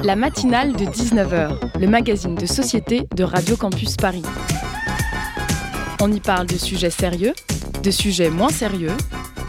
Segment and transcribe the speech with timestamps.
[0.00, 4.22] La matinale de 19h, le magazine de société de Radio Campus Paris.
[6.00, 7.34] On y parle de sujets sérieux,
[7.82, 8.96] de sujets moins sérieux,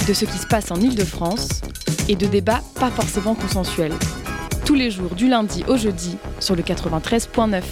[0.07, 1.61] de ce qui se passe en Ile-de-France
[2.07, 3.93] et de débats pas forcément consensuels.
[4.65, 7.63] Tous les jours du lundi au jeudi sur le 93.9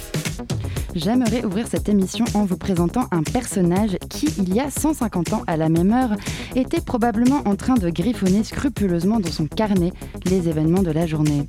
[0.98, 5.44] j'aimerais ouvrir cette émission en vous présentant un personnage qui, il y a 150 ans
[5.48, 6.16] à la même heure,
[6.56, 9.92] était probablement en train de griffonner scrupuleusement dans son carnet
[10.30, 11.48] les événements de la journée.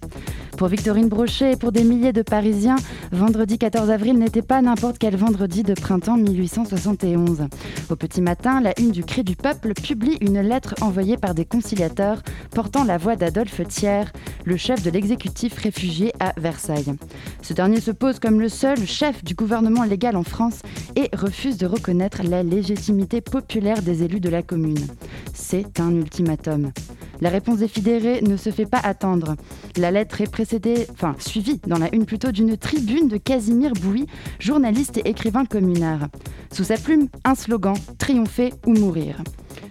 [0.56, 2.76] Pour Victorine Brochet et pour des milliers de Parisiens,
[3.12, 7.46] vendredi 14 avril n'était pas n'importe quel vendredi de printemps 1871.
[7.90, 11.44] Au petit matin, la une du Cri du Peuple publie une lettre envoyée par des
[11.44, 14.12] conciliateurs portant la voix d'Adolphe Thiers,
[14.44, 16.94] le chef de l'exécutif réfugié à Versailles.
[17.42, 20.60] Ce dernier se pose comme le seul chef du gouvernement légal en France
[20.96, 24.86] et refuse de reconnaître la légitimité populaire des élus de la commune.
[25.34, 26.72] C'est un ultimatum.
[27.20, 29.34] La réponse des fédérés ne se fait pas attendre.
[29.76, 34.06] La lettre est précédée, enfin suivie dans la une plutôt d'une tribune de Casimir Bouy,
[34.40, 36.08] journaliste et écrivain communard.
[36.52, 39.22] Sous sa plume, un slogan triompher ou mourir.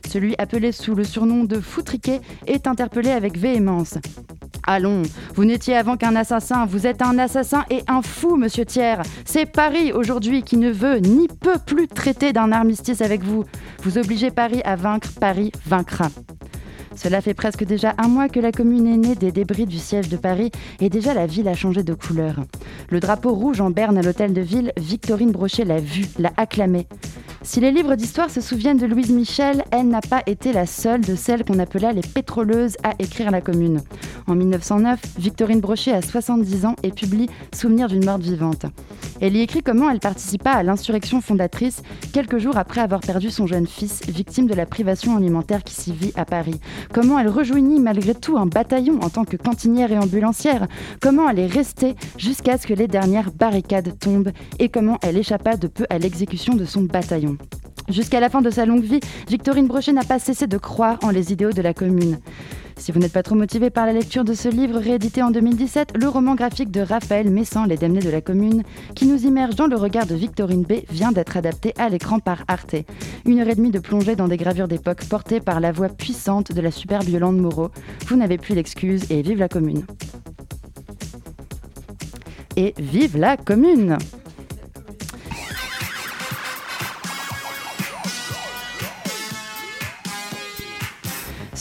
[0.08, 3.98] Celui appelé sous le surnom de Foutriquet est interpellé avec véhémence.
[4.66, 5.04] Allons,
[5.36, 9.02] vous n'étiez avant qu'un assassin, vous êtes un assassin et un fou, monsieur Thiers.
[9.26, 13.46] C'est Paris aujourd'hui qui ne veut ni peut plus traiter d'un armistice avec vous.
[13.84, 16.10] Vous obligez Paris à vaincre, Paris vaincra.
[16.98, 20.10] Cela fait presque déjà un mois que la commune est née des débris du siège
[20.10, 22.44] de Paris et déjà la ville a changé de couleur.
[22.90, 26.88] Le drapeau rouge en berne à l'hôtel de ville, Victorine Brochet l'a vu, l'a acclamé.
[27.48, 31.00] Si les livres d'histoire se souviennent de Louise Michel, elle n'a pas été la seule
[31.00, 33.82] de celles qu'on appela les pétroleuses à écrire la commune.
[34.28, 38.66] En 1909, Victorine Brochet a 70 ans et publie Souvenir d'une morte vivante.
[39.22, 41.82] Elle y écrit comment elle participa à l'insurrection fondatrice
[42.12, 45.94] quelques jours après avoir perdu son jeune fils, victime de la privation alimentaire qui s'y
[45.94, 46.60] vit à Paris.
[46.94, 50.68] Comment elle rejoignit malgré tout un bataillon en tant que cantinière et ambulancière?
[51.02, 54.34] Comment elle est restée jusqu'à ce que les dernières barricades tombent?
[54.60, 57.37] Et comment elle échappa de peu à l'exécution de son bataillon?
[57.90, 59.00] Jusqu'à la fin de sa longue vie,
[59.30, 62.20] Victorine Brochet n'a pas cessé de croire en les idéaux de la commune.
[62.78, 65.98] Si vous n'êtes pas trop motivé par la lecture de ce livre réédité en 2017,
[65.98, 69.68] le roman graphique de Raphaël Messan, Les Damnés de la Commune, qui nous immerge dans
[69.68, 72.76] le regard de Victorine B, vient d'être adapté à l'écran par Arte.
[73.26, 76.52] Une heure et demie de plongée dans des gravures d'époque portées par la voix puissante
[76.52, 77.72] de la superbe Yolande Moreau.
[78.08, 79.84] Vous n'avez plus d'excuses et vive la commune.
[82.58, 83.98] Et vive la commune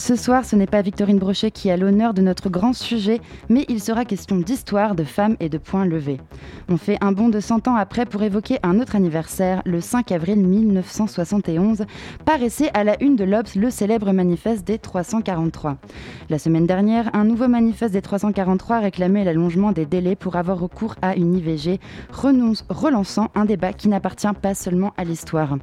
[0.07, 3.19] Ce soir, ce n'est pas Victorine Brochet qui a l'honneur de notre grand sujet,
[3.49, 6.21] mais il sera question d'histoire, de femmes et de points levés.
[6.69, 10.13] On fait un bond de 100 ans après pour évoquer un autre anniversaire, le 5
[10.13, 11.85] avril 1971,
[12.23, 15.75] paraissait à la une de l'Obs le célèbre manifeste des 343.
[16.29, 20.95] La semaine dernière, un nouveau manifeste des 343 réclamait l'allongement des délais pour avoir recours
[21.01, 21.81] à une IVG,
[22.13, 25.57] renonce, relançant un débat qui n'appartient pas seulement à l'histoire.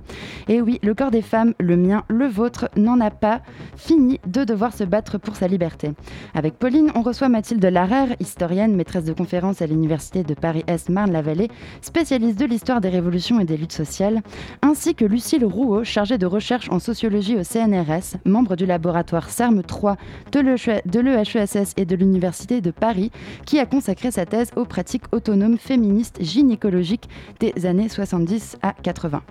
[0.48, 3.40] Et oui, le corps des femmes, le mien, le vôtre, n'en a pas
[3.74, 5.92] fini de devoir se battre pour sa liberté.
[6.34, 11.48] Avec Pauline, on reçoit Mathilde Larère, historienne, maîtresse de conférences à l'Université de Paris-Est Marne-la-Vallée,
[11.80, 14.22] spécialiste de l'histoire des révolutions et des luttes sociales,
[14.60, 19.62] ainsi que Lucille Rouault, chargée de recherche en sociologie au CNRS, membre du laboratoire CERM
[19.62, 19.96] 3
[20.32, 23.12] de l'EHESS et de l'Université de Paris,
[23.46, 27.08] qui a consacré sa thèse aux pratiques autonomes féministes gynécologiques
[27.38, 29.22] des années 70 à 80.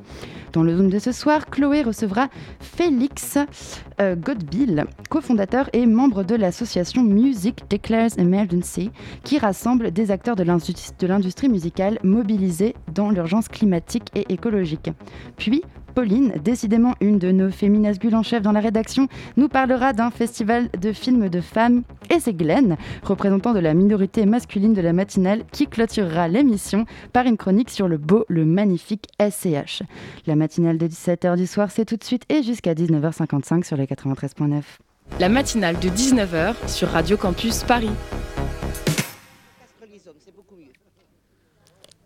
[0.53, 3.40] Dans le Zoom de ce soir, Chloé recevra Félix
[4.00, 8.92] euh, Godbill, cofondateur et membre de l'association Music Declares Emergency,
[9.24, 14.92] qui rassemble des acteurs de l'industrie musicale mobilisés dans l'urgence climatique et écologique.
[15.38, 15.63] Puis,
[15.94, 20.70] Pauline, décidément une de nos féminasgules en chef dans la rédaction, nous parlera d'un festival
[20.80, 21.84] de films de femmes.
[22.09, 27.26] Et c'est Glenn, représentant de la minorité masculine de la matinale, qui clôturera l'émission par
[27.26, 29.84] une chronique sur le beau, le magnifique SCH.
[30.26, 33.86] La matinale de 17h du soir, c'est tout de suite et jusqu'à 19h55 sur les
[33.86, 34.62] 93.9.
[35.20, 37.92] La matinale de 19h sur Radio Campus Paris.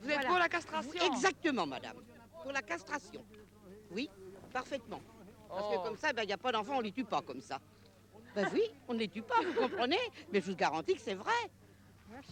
[0.01, 1.95] Vous êtes pour la castration Exactement, madame.
[2.43, 3.21] Pour la castration.
[3.91, 4.09] Oui,
[4.53, 5.01] parfaitement.
[5.49, 5.83] Parce que Oh.
[5.83, 7.59] comme ça, il n'y a pas d'enfants, on ne les tue pas comme ça.
[8.35, 9.97] Ben oui, on ne les tue pas, vous comprenez
[10.31, 11.31] Mais je vous garantis que c'est vrai.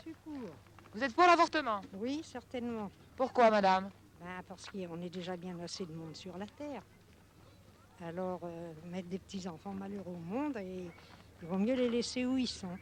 [0.01, 0.33] Suis pour.
[0.93, 1.81] Vous êtes pour l'avortement?
[1.93, 2.89] Oui, certainement.
[3.15, 3.89] Pourquoi, madame?
[4.19, 6.81] Ben, parce qu'on est déjà bien assez de monde sur la Terre.
[8.01, 10.87] Alors, euh, mettre des petits-enfants malheureux au monde, et
[11.41, 12.77] il vaut mieux les laisser où ils sont.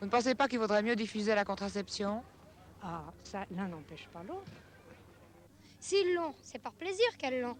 [0.00, 2.22] Vous ne pensez pas qu'il vaudrait mieux diffuser la contraception?
[2.82, 4.50] Ah, ça, l'un n'empêche pas l'autre.
[5.86, 7.56] S'ils l'ont, c'est par plaisir qu'elles l'ont.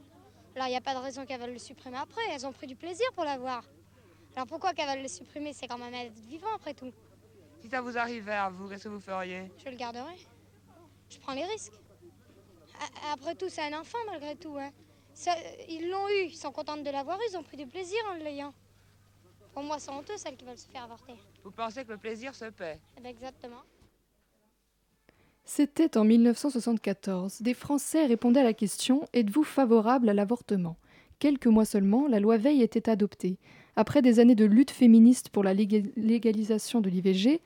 [0.56, 2.20] Alors il n'y a pas de raison qu'elles veulent le supprimer après.
[2.32, 3.62] Elles ont pris du plaisir pour l'avoir.
[4.34, 5.52] Alors pourquoi qu'elles veulent le supprimer?
[5.52, 6.93] C'est quand même être vivant après tout.
[7.62, 9.49] Si ça vous arrivait à vous, qu'est-ce que vous feriez?
[9.64, 10.17] Je le garderai.
[11.08, 11.75] Je prends les risques.
[12.81, 14.56] A- Après tout, c'est un enfant malgré tout.
[14.58, 14.72] Hein.
[15.14, 15.37] Ça-
[15.69, 18.14] ils l'ont eu, ils sont contents de l'avoir eu, ils ont pris du plaisir en
[18.14, 18.52] l'ayant.
[19.55, 21.14] Pour moi, c'est honteux celles qui veulent se faire avorter.
[21.44, 22.81] Vous pensez que le plaisir se paie?
[22.96, 23.62] Eh ben, exactement.
[25.48, 27.40] C'était en 1974.
[27.40, 30.76] Des Français répondaient à la question Êtes-vous favorable à l'avortement?
[31.20, 33.38] Quelques mois seulement, la loi Veil était adoptée.
[33.76, 37.40] Après des années de lutte féministe pour la léga- légalisation de l'IVG,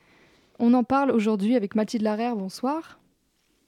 [0.57, 2.35] on en parle aujourd'hui avec Mathilde Larère.
[2.35, 2.99] Bonsoir.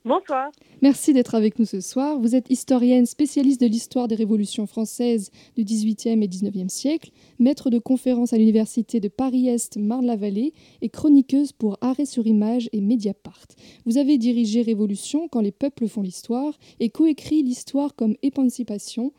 [0.06, 0.52] Bonsoir.
[0.82, 2.20] Merci d'être avec nous ce soir.
[2.20, 7.70] Vous êtes historienne, spécialiste de l'histoire des révolutions françaises du XVIIIe et XIXe siècle, maître
[7.70, 10.52] de conférences à l'université de Paris-Est Marne-la-Vallée
[10.82, 13.48] et chroniqueuse pour Arrêt sur Image et Mediapart.
[13.86, 19.14] Vous avez dirigé Révolution quand les peuples font l'histoire et coécrit l'histoire comme émancipation.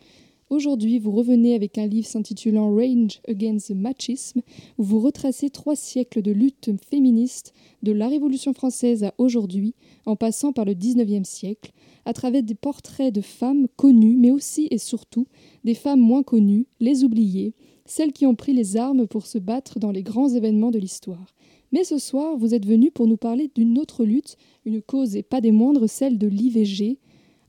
[0.50, 4.42] Aujourd'hui, vous revenez avec un livre s'intitulant Range Against the Machisme,
[4.76, 9.74] où vous retracez trois siècles de lutte féministe de la Révolution française à aujourd'hui,
[10.04, 11.72] en passant par le XIXe siècle,
[12.04, 15.26] à travers des portraits de femmes connues, mais aussi et surtout
[15.64, 17.54] des femmes moins connues, les oubliées,
[17.86, 21.34] celles qui ont pris les armes pour se battre dans les grands événements de l'histoire.
[21.72, 25.22] Mais ce soir, vous êtes venu pour nous parler d'une autre lutte, une cause et
[25.22, 26.98] pas des moindres, celle de l'IVG.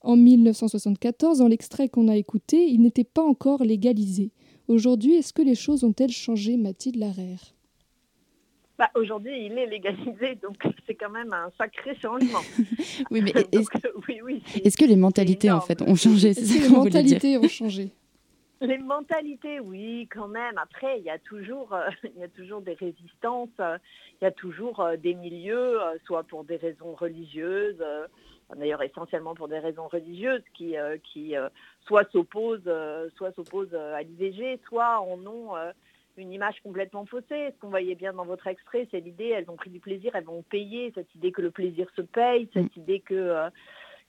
[0.06, 4.30] En 1974, dans l'extrait qu'on a écouté, il n'était pas encore légalisé.
[4.68, 7.56] Aujourd'hui, est-ce que les choses ont-elles changé, Mathilde Larère?
[8.78, 12.42] Bah, Aujourd'hui, il est légalisé, donc c'est quand même un sacré changement.
[13.10, 13.68] Oui, mais est-ce
[14.08, 16.30] oui, oui, que les mentalités, en fait, ont changé?
[16.30, 17.92] Est-ce que les mentalités ont changé?
[18.62, 20.58] Les mentalités, oui, quand même.
[20.58, 23.78] Après, il y a toujours, euh, il y a toujours des résistances, euh,
[24.22, 27.84] il y a toujours euh, des milieux, euh, soit pour des raisons religieuses,
[28.56, 31.50] d'ailleurs essentiellement pour des raisons religieuses, qui, euh, qui euh,
[31.88, 35.56] soit s'opposent, euh, soit s'opposent à l'IVG, soit en ont
[36.18, 37.52] une image complètement faussée.
[37.54, 40.24] Ce qu'on voyait bien dans votre extrait, c'est l'idée, elles ont pris du plaisir, elles
[40.24, 43.50] vont payer, cette idée que le plaisir se paye, cette idée que euh,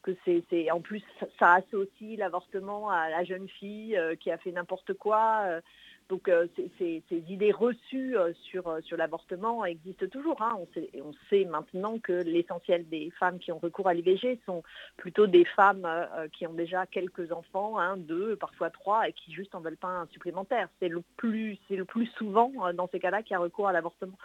[0.03, 1.03] que c'est, c'est- en plus
[1.41, 5.41] ça associe l'avortement à la jeune fille euh, qui a fait n'importe quoi.
[5.47, 5.61] euh,
[6.09, 6.47] donc euh,
[6.79, 10.41] ces idées reçues euh, sur, euh, sur l'avortement existent toujours.
[10.41, 10.57] hein.
[10.57, 14.63] On, sait, maintenant que l'essentiel des femmes qui ont recours à l'IVG sont
[14.97, 15.87] plutôt des femmes
[16.33, 19.89] qui ont déjà quelques enfants, un, deux, parfois trois, et qui juste en veulent pas
[19.89, 20.69] un supplémentaire.
[20.81, 24.19] C'est le plus, le plus souvent dans ces cas-là qu'il y a recours à l'avortement.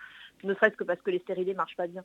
[0.43, 2.03] Ne serait-ce que parce que les stérilés marchent pas bien.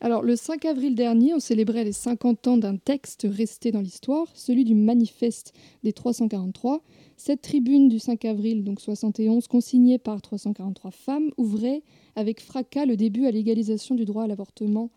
[0.00, 4.26] Alors, le 5 avril dernier, on célébrait les 50 ans d'un texte resté dans l'histoire,
[4.34, 5.52] celui du manifeste
[5.82, 6.82] des 343.
[7.16, 11.82] Cette tribune du 5 avril, donc 71, consignée par 343 femmes, ouvrait
[12.14, 14.90] avec fracas le début à l'égalisation du droit à l'avortement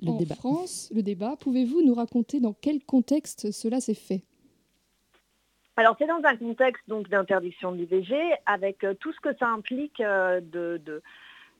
[0.00, 0.36] Le en débat.
[0.36, 0.88] France.
[0.94, 1.34] Le débat.
[1.40, 4.22] Pouvez-vous nous raconter dans quel contexte cela s'est fait?
[5.76, 8.14] Alors c'est dans un contexte donc d'interdiction de l'IVG
[8.46, 11.02] avec euh, tout ce que ça implique euh, de, de-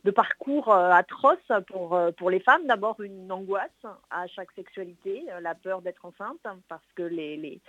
[0.05, 2.67] de parcours euh, atroces pour, euh, pour les femmes.
[2.67, 7.37] D'abord une angoisse à chaque sexualité, euh, la peur d'être enceinte hein, parce que les...
[7.37, 7.61] les-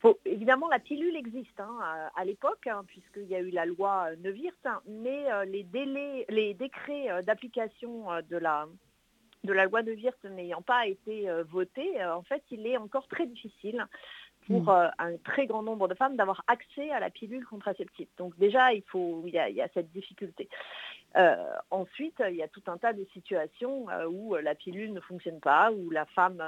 [0.00, 3.64] faut- évidemment la pilule existe hein, à, à l'époque hein, puisqu'il y a eu la
[3.64, 8.66] loi Neuwirth, mais euh, les délais, les décrets euh, d'application euh, de la
[9.44, 13.26] de la loi Neuwirth n'ayant pas été votés, euh, en fait, il est encore très
[13.26, 13.86] difficile
[14.48, 14.68] pour Mm.
[14.68, 18.06] euh, un très grand nombre de femmes d'avoir accès à la pilule contraceptive.
[18.16, 20.48] Donc déjà, il, faut, il, y a, il y a cette difficulté.
[21.16, 21.36] Euh,
[21.70, 25.00] ensuite, il y a tout un tas de situations euh, où euh, la pilule ne
[25.00, 26.42] fonctionne pas, où la femme,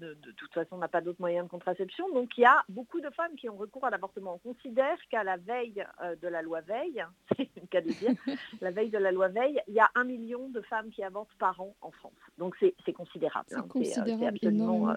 [0.00, 2.08] ne- de toute façon, n'a pas d'autre moyen de contraception.
[2.14, 4.40] Donc il y a beaucoup de femmes qui ont recours à l'avortement.
[4.42, 5.84] On considère qu'à la veille
[6.22, 7.04] de la loi Veil,
[7.36, 8.14] c'est le cas de dire,
[8.62, 11.36] la veille de la loi Veil, il y a un million de femmes qui avortent
[11.38, 12.12] par an en France.
[12.38, 13.46] Donc c'est c'est considérable.
[13.48, 13.64] C'est hein.
[13.64, 14.94] euh, considérable, absolument,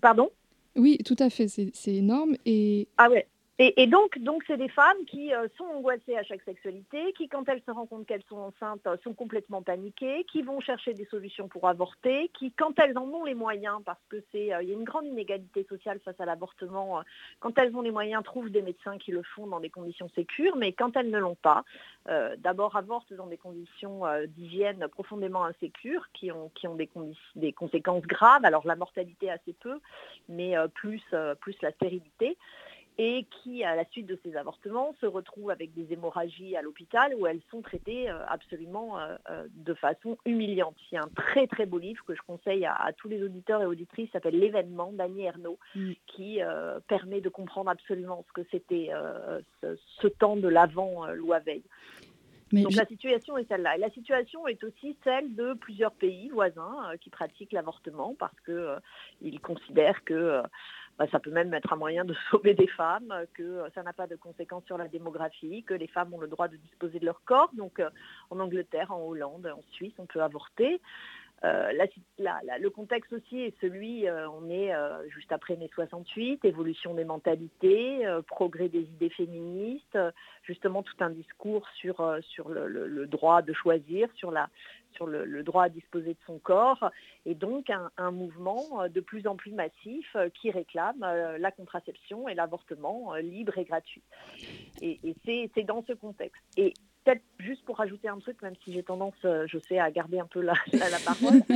[0.00, 0.30] Pardon?
[0.76, 2.36] Oui, tout à fait, c'est c'est énorme.
[2.46, 3.26] Et Ah ouais.
[3.60, 7.48] Et, donc, donc c'est des femmes qui euh, sont angoissées à chaque sexualité, qui, quand
[7.48, 11.06] elles se rendent compte qu'elles sont enceintes, euh, sont complètement paniquées, qui vont chercher des
[11.06, 14.70] solutions pour avorter, qui, quand elles en ont les moyens, parce que c'est, euh, y
[14.70, 17.02] a une grande inégalité sociale face à l'avortement,
[17.40, 20.54] quand elles ont les moyens, trouvent des médecins qui le font dans des conditions sécures,
[20.54, 21.64] mais quand elles ne l'ont pas,
[22.38, 26.50] d'abord avortent dans des conditions d'hygiène profondément insécures, qui ont,
[27.34, 28.44] des, conséquences graves.
[28.44, 29.78] Alors la mortalité assez peu,
[30.28, 32.36] mais plus la stérilité
[33.00, 37.14] et qui, à la suite de ces avortements, se retrouvent avec des hémorragies à l'hôpital
[37.14, 40.74] où elles sont traitées euh, absolument euh, euh, de façon humiliante.
[40.90, 43.22] Il y a un très très beau livre que je conseille à, à tous les
[43.22, 45.92] auditeurs et auditrices, s'appelle L'événement d'Annie Ernaux, Mm.
[46.08, 51.38] qui euh, permet de comprendre absolument ce que c'était euh, ce, ce temps de l'avant-loi
[51.38, 51.62] Veil.
[52.50, 53.76] Mais Donc je- la situation est celle-là.
[53.76, 58.34] Et la situation est aussi celle de plusieurs pays voisins euh, qui pratiquent l'avortement parce
[58.40, 60.42] qu'ils considèrent que euh,
[60.98, 64.06] bah, ça peut même être un moyen de sauver des femmes, que ça n'a pas
[64.06, 67.22] de conséquences sur la démographie, que les femmes ont le droit de disposer de leur
[67.24, 67.50] corps.
[67.54, 67.80] Donc
[68.30, 70.80] en Angleterre, en Hollande, en Suisse, on peut avorter.
[71.44, 76.94] Euh, le contexte aussi est celui, euh, on est euh, juste après mai 68, évolution
[76.94, 79.98] des mentalités, progrès des idées féministes,
[80.42, 84.48] justement tout un discours sur, sur le, droit de choisir, sur, la,
[84.92, 86.90] sur le, droit à disposer de son corps,
[87.26, 93.14] et donc un, mouvement de plus en plus massif qui réclame la contraception et l'avortement
[93.16, 94.02] libre et gratuit.
[94.80, 96.42] Et, c'est dans ce contexte.
[97.08, 100.18] Peut-être juste pour rajouter un truc, même si j'ai tendance, euh, je sais, à garder
[100.18, 100.54] un peu la,
[101.04, 101.42] parole.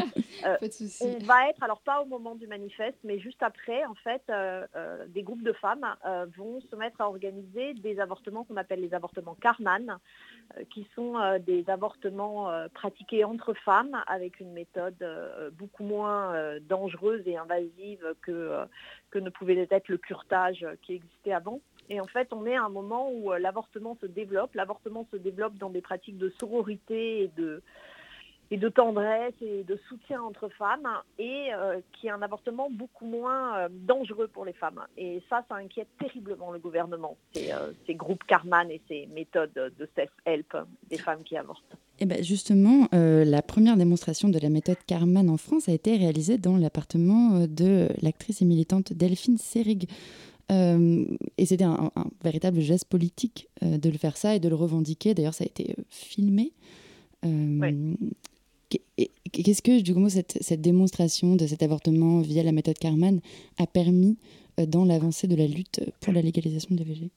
[0.47, 0.57] Euh,
[1.03, 4.67] on va être, alors pas au moment du manifeste, mais juste après, en fait, euh,
[5.09, 5.87] des groupes de femmes
[6.37, 9.99] vont se mettre à organiser des avortements qu'on appelle les avortements Carman,
[10.71, 14.97] qui sont des avortements pratiqués entre femmes avec une méthode
[15.53, 18.65] beaucoup moins dangereuse et invasive que,
[19.11, 21.61] que ne pouvait être le curtage qui existait avant.
[21.89, 24.55] Et en fait, on est à un moment où euh, l'avortement se développe.
[24.55, 27.63] L'avortement se développe dans des pratiques de sororité et de,
[28.51, 33.07] et de tendresse et de soutien entre femmes, et euh, qui est un avortement beaucoup
[33.07, 34.81] moins euh, dangereux pour les femmes.
[34.97, 40.57] Et ça, ça inquiète terriblement le gouvernement, ces, groupes Carman et ces méthodes de self-help
[40.89, 41.77] des femmes qui avortent.
[41.99, 45.97] Et eh ben justement, la première démonstration de la méthode Carman en France a été
[45.97, 49.89] réalisée dans l'appartement de l'actrice et militante Delphine Serig.
[50.51, 51.05] Euh,
[51.39, 51.91] et c'était un,
[52.23, 55.15] véritable geste politique euh, de le faire ça et de le revendiquer.
[55.15, 56.53] D'ailleurs, ça a été euh, filmé.
[59.33, 63.21] Qu'est-ce que, du coup, cette, cette, démonstration de cet avortement via la méthode Carman
[63.59, 64.19] a permis
[64.59, 67.11] dans l'avancée de la lutte pour la légalisation de l'IVG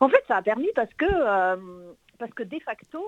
[0.00, 1.06] En fait, ça a permis parce que,
[2.18, 3.00] parce que de facto,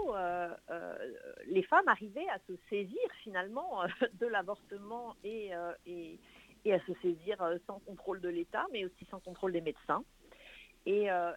[1.48, 3.80] les femmes arrivaient à se saisir finalement
[4.20, 5.50] de l'avortement et,
[5.86, 6.18] et
[6.64, 10.04] et à se saisir euh, sans contrôle de l'État, mais aussi sans contrôle des médecins.
[10.86, 11.32] Et, euh,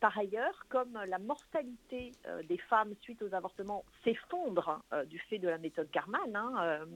[0.00, 5.48] par ailleurs, comme la mortalité euh, des femmes suite aux avortements s'effondre du fait de
[5.48, 6.86] la méthode Carman, hein,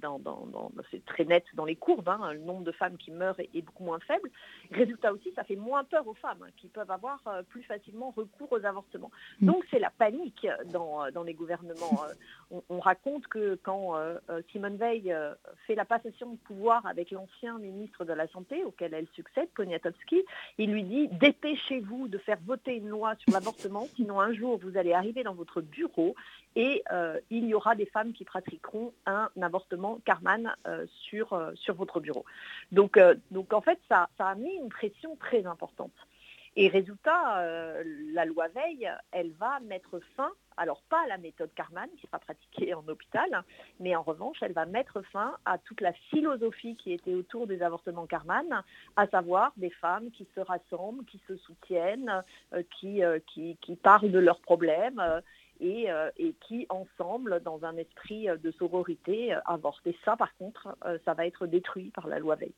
[0.00, 0.20] dans,
[0.90, 3.84] c'est très net dans les courbes, hein, le nombre de femmes qui meurent est, beaucoup
[3.84, 4.30] moins faible.
[4.70, 8.12] Résultat aussi, ça fait moins peur aux femmes hein, qui peuvent avoir euh, plus facilement
[8.16, 9.10] recours aux avortements.
[9.40, 9.46] Mm.
[9.46, 11.72] Donc c'est la panique dans, dans les gouvernements.
[12.52, 14.18] Euh, on, raconte que quand euh,
[14.50, 15.14] Simone Veil
[15.66, 20.22] fait la passation de pouvoir avec l'ancien ministre de la Santé, auquel elle succède, Poniatowski,
[20.58, 24.76] il lui dit dépêchez-vous de faire voter une loi sur l'avortement, sinon un jour vous
[24.76, 26.14] allez arriver dans votre bureau
[26.56, 26.82] et
[27.30, 32.00] il y aura des femmes qui pratiqueront un avortement Carman euh, sur, euh, sur votre
[32.00, 32.24] bureau.
[32.70, 35.92] Donc, euh, donc en fait, ça, ça a mis une pression très importante.
[36.54, 37.42] Et résultat,
[38.12, 40.28] la loi Veil, elle va mettre fin,
[40.58, 43.42] alors pas à la méthode Carman qui sera pratiquée en hôpital,
[43.80, 47.62] mais en revanche, elle va mettre fin à toute la philosophie qui était autour des
[47.62, 48.62] avortements Carman,
[48.96, 52.22] à savoir des femmes qui se rassemblent, qui se soutiennent,
[52.78, 55.22] qui, qui, parlent de leurs problèmes
[55.62, 59.86] euh, et, qui, ensemble, dans un esprit euh, de sororité, euh, avortent.
[59.86, 62.52] Et ça, par contre, ça va être détruit par la loi Veil.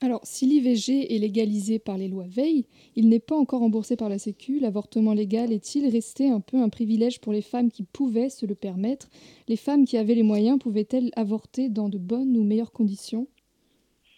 [0.00, 4.08] Alors, si l'IVG est légalisé par les lois Veil, il n'est pas encore remboursé par
[4.08, 4.58] la Sécu.
[4.58, 8.54] L'avortement légal est-il resté un peu un privilège pour les femmes qui pouvaient se le
[8.54, 9.08] permettre?
[9.46, 13.28] Les femmes qui avaient les moyens pouvaient-elles avorter dans de bonnes ou meilleures conditions?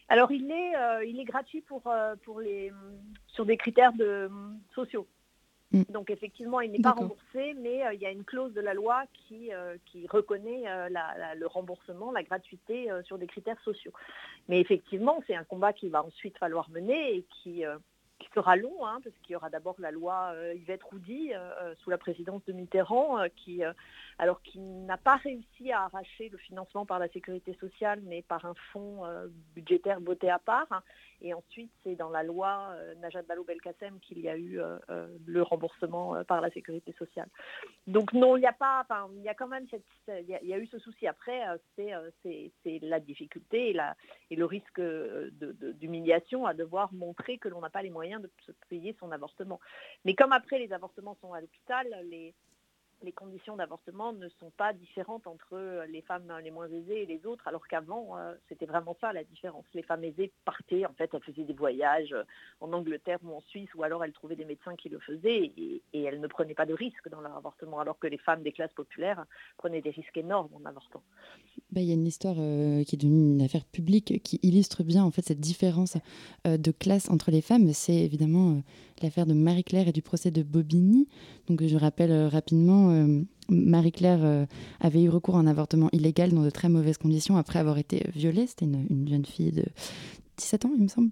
[0.08, 1.82] Alors, il est, il est gratuit pour,
[2.22, 2.70] pour les,
[3.26, 4.30] sur des critères de,
[4.74, 5.06] sociaux.
[5.72, 5.82] Mm.
[5.90, 8.74] Donc effectivement, il n'est pas remboursé, mais euh, il y a une clause de la
[8.74, 10.88] loi qui, euh, qui reconnaît euh,
[11.36, 13.92] le remboursement, la gratuité sur des critères sociaux.
[14.48, 17.64] Mais effectivement, c'est un combat qu'il va ensuite falloir mener et qui,
[18.32, 21.32] sera long, hein, parce qu'il y aura d'abord la loi Yvette Roudy
[21.78, 23.62] sous la présidence de Mitterrand, qui,
[24.18, 28.44] alors qui n'a pas réussi à arracher le financement par la sécurité sociale, mais par
[28.44, 29.02] un fonds
[29.54, 30.82] budgétaire voté à part.
[31.24, 35.08] Et ensuite, c'est dans la loi euh, Najat Vallaud-Belkacem qu'il y a eu euh, euh,
[35.24, 37.28] le remboursement par la sécurité sociale.
[37.86, 40.66] Donc non, il n'y a pas, il y a quand même cette, il y, eu
[40.66, 41.06] ce souci.
[41.06, 41.40] Après,
[41.76, 43.96] c'est la difficulté et, la,
[44.30, 44.82] et le risque
[45.80, 49.60] d'humiliation à devoir montrer que l'on n'a pas les moyens de se payer son avortement.
[50.04, 52.34] Mais comme après les avortements sont à l'hôpital, les
[53.04, 57.24] les conditions d'avortement ne sont pas différentes entre les femmes les moins aisées et les
[57.26, 59.64] autres, alors qu'avant, euh, c'était vraiment ça la différence.
[59.74, 62.24] Les femmes aisées partaient, en fait, elles faisaient des voyages euh,
[62.60, 65.82] en Angleterre ou en Suisse, ou alors elles trouvaient des médecins qui le faisaient, et,
[65.92, 68.72] elles ne prenaient pas de risques dans leur avortement, alors que les femmes des classes
[68.72, 69.24] populaires
[69.56, 71.02] prenaient des risques énormes en avortant.
[71.70, 74.82] Bah, il y a une histoire euh, qui est devenue une affaire publique qui illustre
[74.82, 75.96] bien en fait cette différence
[76.44, 77.72] de classe entre les femmes.
[77.72, 78.62] C'est évidemment
[79.02, 81.08] l'affaire de Marie-Claire et du procès de Bobigny.
[81.48, 82.90] Donc je rappelle rapidement
[83.48, 84.46] Marie-Claire euh,
[84.80, 88.04] avait eu recours à un avortement illégal dans de très mauvaises conditions après avoir été
[88.14, 88.46] violée.
[88.46, 89.64] C'était une, jeune fille de
[90.38, 91.10] 17 ans, il me semble.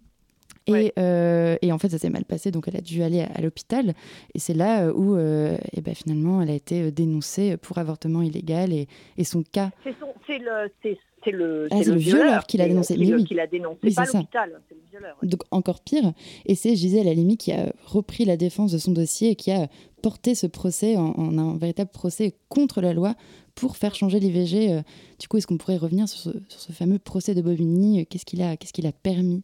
[0.69, 3.41] Et, euh, et, en fait, ça s'est mal passé, donc elle a dû aller à,
[3.41, 3.95] l'hôpital.
[4.35, 8.23] Et c'est là euh, où, euh, et ben, finalement, elle a été dénoncée pour avortement
[8.23, 8.73] illégal.
[8.73, 8.87] Et,
[9.19, 9.71] et son cas.
[9.85, 12.97] C'est c'est le, ah, le, violeur, qui l'a dénoncé.
[12.99, 13.25] Mais oui.
[13.25, 15.17] qui l'a dénoncé, oui, pas l'hôpital, c'est le violeur.
[15.23, 16.13] Donc encore pire.
[16.47, 19.69] Et c'est Gisèle Halimi qui a repris la défense de son dossier et qui a
[20.03, 23.15] porté ce procès en, en un véritable procès contre la loi
[23.55, 24.83] pour faire changer l'IVG.
[25.19, 28.07] Du coup, est-ce qu'on pourrait revenir sur ce, sur ce, fameux procès de Bobigny?
[28.07, 29.43] Qu'est-ce qu'il a, qu'est-ce qu'il a permis?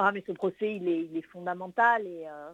[0.00, 2.52] Ah, mais ce procès, il est, il est fondamental et, euh,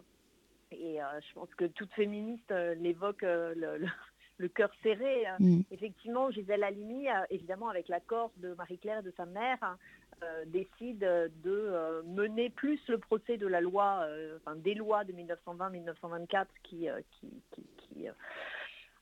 [0.71, 3.87] et euh, je pense que toute féministe euh, l'évoque le, le,
[4.37, 5.25] le, cœur serré.
[5.39, 5.61] Mm.
[5.71, 9.77] Effectivement, Gisèle Halimi, évidemment avec l'accord de Marie-Claire et de sa mère,
[10.47, 16.87] décide de mener plus le procès de la loi, enfin des lois de 1920-1924 qui,
[17.19, 18.07] qui, qui, qui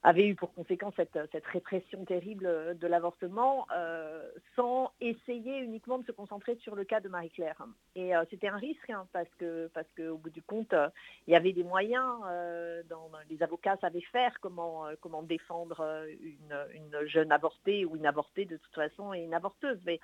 [0.03, 6.05] avait eu pour conséquence cette, cette répression terrible de l'avortement, euh, sans essayer uniquement de
[6.05, 7.63] se concentrer sur le cas de Marie-Claire.
[7.95, 10.89] Et euh, c'était un risque, hein, parce que parce qu'au bout du compte, euh,
[11.27, 12.83] il y avait des moyens, euh,
[13.29, 18.45] les avocats savaient faire comment, euh, comment défendre une, une, jeune avortée ou une avortée
[18.45, 19.79] de toute façon et une avorteuse.
[19.85, 19.99] Mais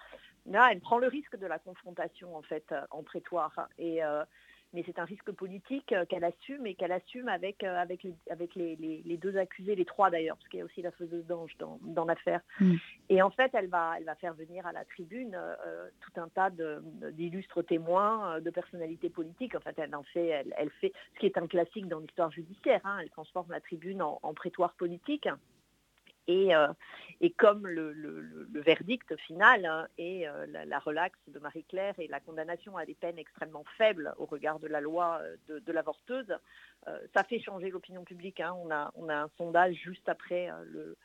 [0.46, 3.68] là, elle prend le risque de la confrontation en fait en prétoire.
[4.74, 8.14] Mais c'est un risque politique euh, qu'elle assume et qu'elle assume avec, euh, avec, les,
[8.30, 10.92] avec les, les, les, deux accusés, les trois d'ailleurs, parce qu'il y a aussi la
[10.92, 12.42] faiseuse d'ange dans, dans l'affaire.
[12.60, 12.76] Mm.
[13.10, 16.30] Et en fait, elle va, elle va faire venir à la tribune euh, tout un
[16.30, 16.52] tas
[17.12, 19.56] d'illustres témoins, de personnalités politiques.
[19.56, 22.32] En fait, elle en fait, elle, elle, fait ce qui est un classique dans l'histoire
[22.32, 22.82] judiciaire.
[22.84, 25.28] Hein, elle transforme la tribune en, en prétoire politique.
[26.28, 26.68] Et, euh,
[27.22, 32.20] et, comme le, verdict final hein, est euh, la, la, relaxe de Marie-Claire et la
[32.20, 36.38] condamnation à des peines extrêmement faibles au regard de la loi euh, de, l'avorteuse,
[37.14, 38.40] ça fait changer l'opinion publique.
[38.40, 38.54] Hein.
[38.64, 40.98] On, a, on, a, un sondage juste après le,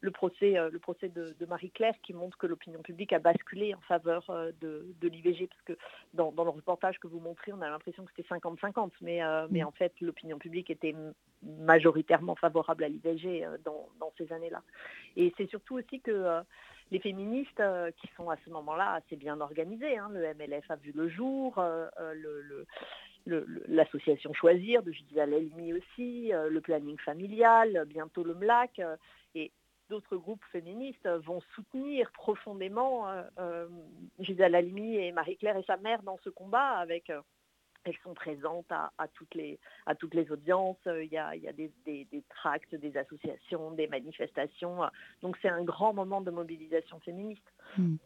[0.00, 3.74] le procès, euh, le procès de, de Marie-Claire qui montre que l'opinion publique a basculé
[3.74, 5.72] en faveur euh, de, de l'IVG, parce que
[6.14, 9.46] dans, dans, le reportage que vous montrez, on a l'impression que c'était 50-50, mais, euh,
[9.50, 10.94] mais en fait, l'opinion publique était
[11.42, 14.62] majoritairement favorable à l'IVG dans, dans, ces années-là.
[15.16, 16.40] Et c'est surtout aussi que
[16.90, 17.62] les féministes
[17.96, 21.54] qui sont à ce moment-là assez bien organisées, hein, le MLF a vu le jour,
[21.56, 22.66] le, le
[23.68, 28.80] l'association Choisir de Gisèle Halimi aussi, le planning familial, bientôt le MLAC.
[29.90, 33.68] D'autres groupes féministes vont soutenir profondément euh, euh,
[34.20, 37.20] Gisèle et Marie-Claire et sa mère dans ce combat avec euh,
[37.84, 41.48] elles sont présentes à, toutes les, à toutes les audiences, il y a, il y
[41.48, 44.80] a des, des, tracts, des associations, des manifestations.
[45.22, 47.50] Donc c'est un grand moment de mobilisation féministe.
[47.78, 47.96] Mmh.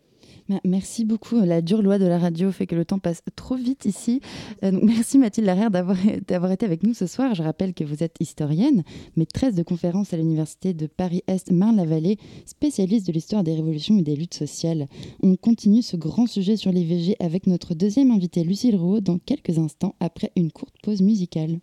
[0.64, 1.40] Merci beaucoup.
[1.40, 4.20] La dure loi de la radio fait que le temps passe trop vite ici.
[4.62, 7.34] Euh, merci Mathilde Larrière d'avoir été avec nous ce soir.
[7.34, 8.82] Je rappelle que vous êtes historienne,
[9.16, 14.16] maîtresse de conférences à l'Université de Paris-Est Marne-la-Vallée, spécialiste de l'histoire des révolutions et des
[14.16, 14.86] luttes sociales.
[15.22, 19.58] On continue ce grand sujet sur l'IVG avec notre deuxième invitée Lucille Rouault dans quelques
[19.58, 21.60] instants après une courte pause musicale.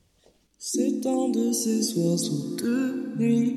[0.57, 3.55] C'est temps de ces soirs sous de nuit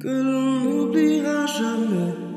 [0.00, 2.29] que l'on n'oubliera jamais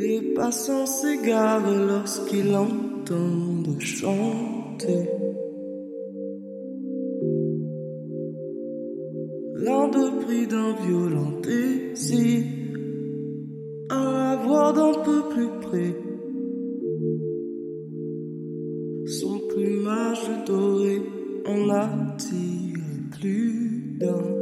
[0.00, 5.08] Les passants s'égarent lorsqu'ils entendent chanter.
[9.56, 12.44] L'un de pris d'un violent désir
[13.90, 15.96] à voir d'un peu plus près.
[19.18, 21.02] Son plumage doré
[21.44, 22.78] en attire
[23.18, 24.37] plus d'un.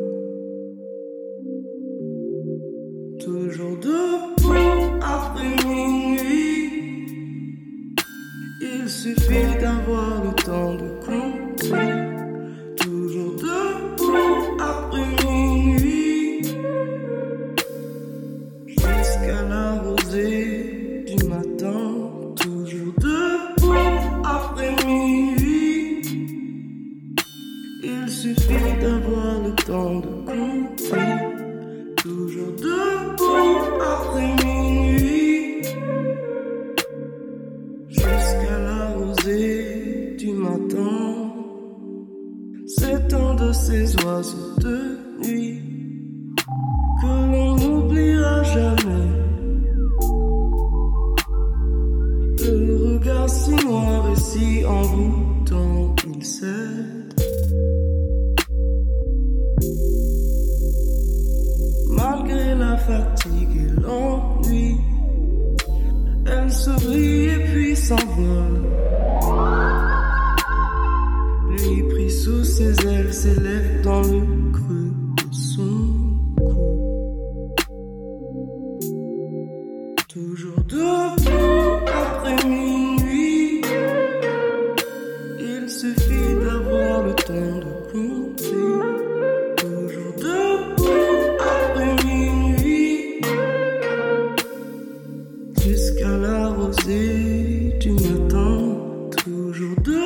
[99.59, 100.06] Bonjour de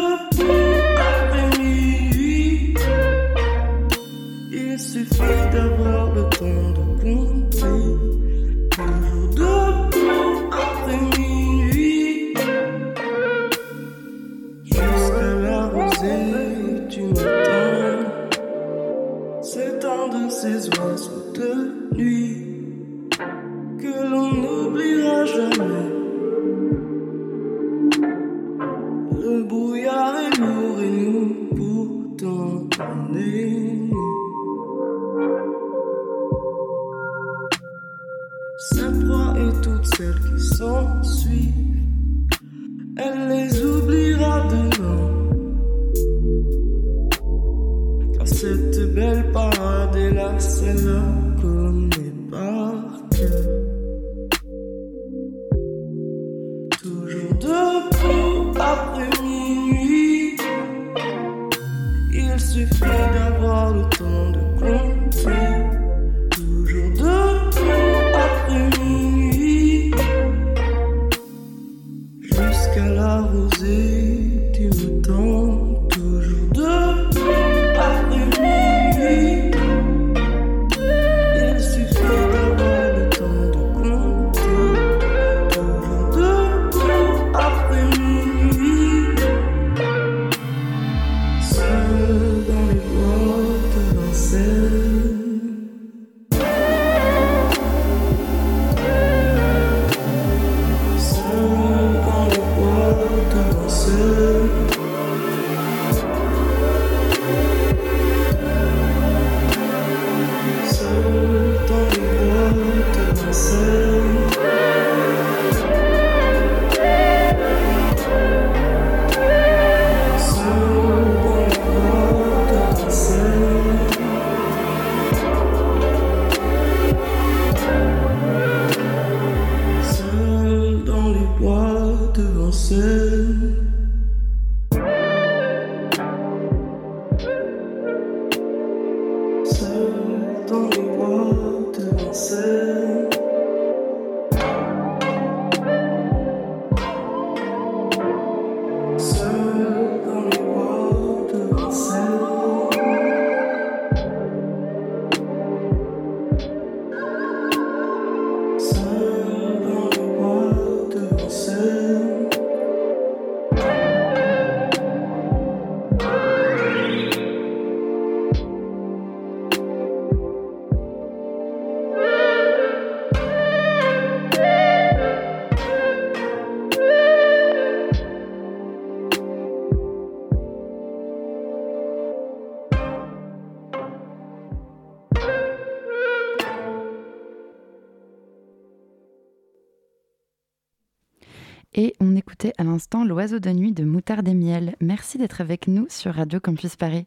[193.11, 194.77] L'oiseau de nuit de Moutarde et Miel.
[194.81, 197.07] Merci d'être avec nous sur Radio Campus Paris.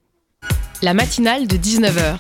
[0.82, 2.20] La matinale de 19h.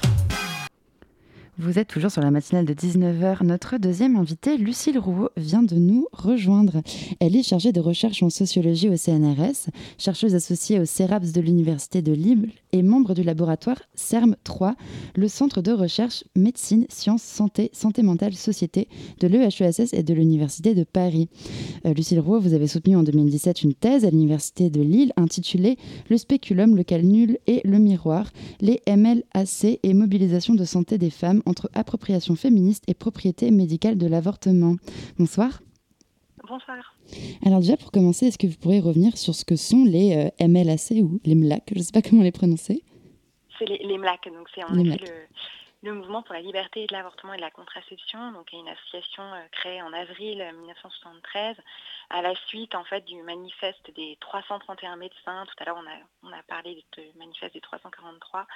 [1.57, 3.43] Vous êtes toujours sur la matinale de 19h.
[3.43, 6.81] Notre deuxième invitée, Lucille Rouault, vient de nous rejoindre.
[7.19, 9.67] Elle est chargée de recherche en sociologie au CNRS,
[9.97, 14.75] chercheuse associée au CERAPS de l'Université de Lille et membre du laboratoire CERM 3,
[15.15, 20.75] le centre de recherche médecine, sciences, santé, santé mentale, société de l'EHESS et de l'Université
[20.75, 21.29] de Paris.
[21.85, 25.77] Euh, Lucille Rouault, vous avez soutenu en 2017 une thèse à l'Université de Lille intitulée
[26.09, 31.11] Le spéculum, le cal nul et le miroir, les MLAC et mobilisation de santé des
[31.11, 34.75] femmes entre appropriation féministe et propriété médicale de l'avortement.
[35.19, 35.61] Bonsoir.
[36.47, 36.95] Bonsoir.
[37.45, 40.47] Alors déjà pour commencer, est-ce que vous pourriez revenir sur ce que sont les euh,
[40.47, 42.83] MLAC ou les MLAC Je ne sais pas comment les prononcer.
[43.57, 45.27] C'est les, les MLAC, donc c'est en effet le,
[45.83, 49.23] le mouvement pour la liberté de l'avortement et de la contraception, donc a une association
[49.33, 51.57] euh, créée en avril euh, 1973
[52.09, 55.45] à la suite en fait du manifeste des 331 médecins.
[55.45, 58.47] Tout à l'heure on a, on a parlé de manifeste des 343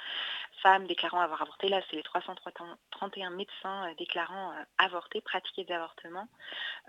[0.62, 1.68] femmes déclarant avoir avorté.
[1.68, 6.28] Là c'est les 331 médecins euh, déclarant euh, avorter, pratiquer des avortements.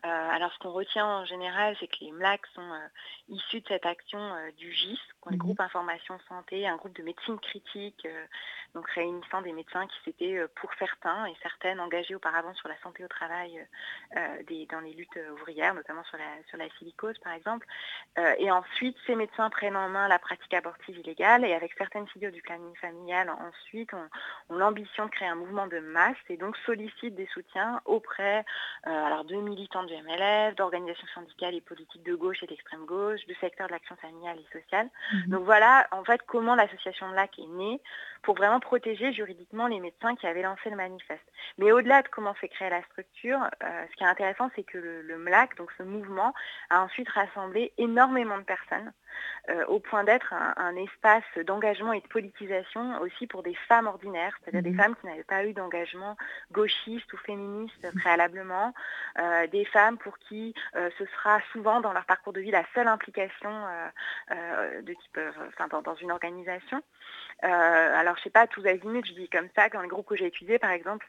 [0.05, 2.87] Euh, alors ce qu'on retient en général, c'est que les MLAC sont euh,
[3.27, 5.37] issus de cette action euh, du GIS, est Mhm.
[5.37, 8.25] groupe information santé, un groupe de médecine critique, euh,
[8.73, 12.77] donc réunissant des médecins qui s'étaient et pour certains et certaines engagés auparavant sur la
[12.81, 13.65] santé au travail
[14.69, 17.65] dans les luttes ouvrières, notamment sur la, sur la silicose par exemple.
[18.37, 22.31] et ensuite, ces médecins prennent en main la pratique abortive illégale et avec certaines figures
[22.31, 24.09] du planning familial, ensuite, ont,
[24.49, 28.45] l'ambition de créer un mouvement de masse et donc sollicitent des soutiens auprès
[28.83, 33.35] alors, de militants du MLF, d'organisations syndicales et politiques de gauche et d'extrême gauche, du
[33.35, 34.89] secteur de l'action familiale et sociale.
[35.13, 35.31] Mhm.
[35.31, 37.81] Donc voilà, en fait, comment l'association MLAC est née
[38.21, 41.23] pour vraiment protéger juridiquement les médecins qui avaient lancé le manifeste.
[41.57, 44.77] Mais au-delà de comment s'est créée la structure, euh, ce qui est intéressant, c'est que
[44.77, 46.33] le, MLAC, donc ce mouvement,
[46.69, 48.91] a ensuite rassemblé énormément de personnes,
[49.49, 54.37] euh, au point d'être un, espace d'engagement et de politisation aussi pour des femmes ordinaires,
[54.39, 54.77] c'est-à-dire des mhm.
[54.77, 56.15] femmes qui n'avaient pas eu d'engagement
[56.51, 58.73] gauchiste ou féministe préalablement,
[59.17, 62.87] euh, des femmes pour qui ce sera souvent dans leur parcours de vie la seule
[62.87, 63.49] implication
[64.29, 66.81] de type, enfin, dans, une organisation.
[67.41, 70.27] alors je sais pas, tous azimuts, je dis comme ça, dans les groupes que j'ai
[70.27, 71.07] étudiés par exemple,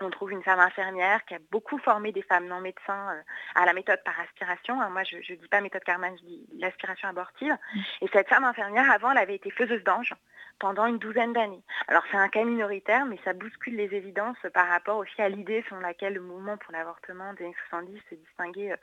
[0.00, 3.22] on trouve une femme infirmière qui a beaucoup formé des femmes non médecins euh,
[3.54, 4.80] à la méthode par aspiration.
[4.80, 4.90] Hein.
[4.90, 7.56] moi, je ne dis pas méthode Carman, je dis l'aspiration abortive.
[7.74, 7.80] Mm.
[8.02, 10.14] Et cette femme infirmière, avant, elle avait été faiseuse d'ange
[10.58, 11.62] pendant une douzaine d'années.
[11.88, 15.64] Alors c'est un cas minoritaire, mais ça bouscule les évidences par rapport aussi à l'idée
[15.68, 18.76] selon laquelle le mouvement pour l'avortement des années 70 se distinguait euh,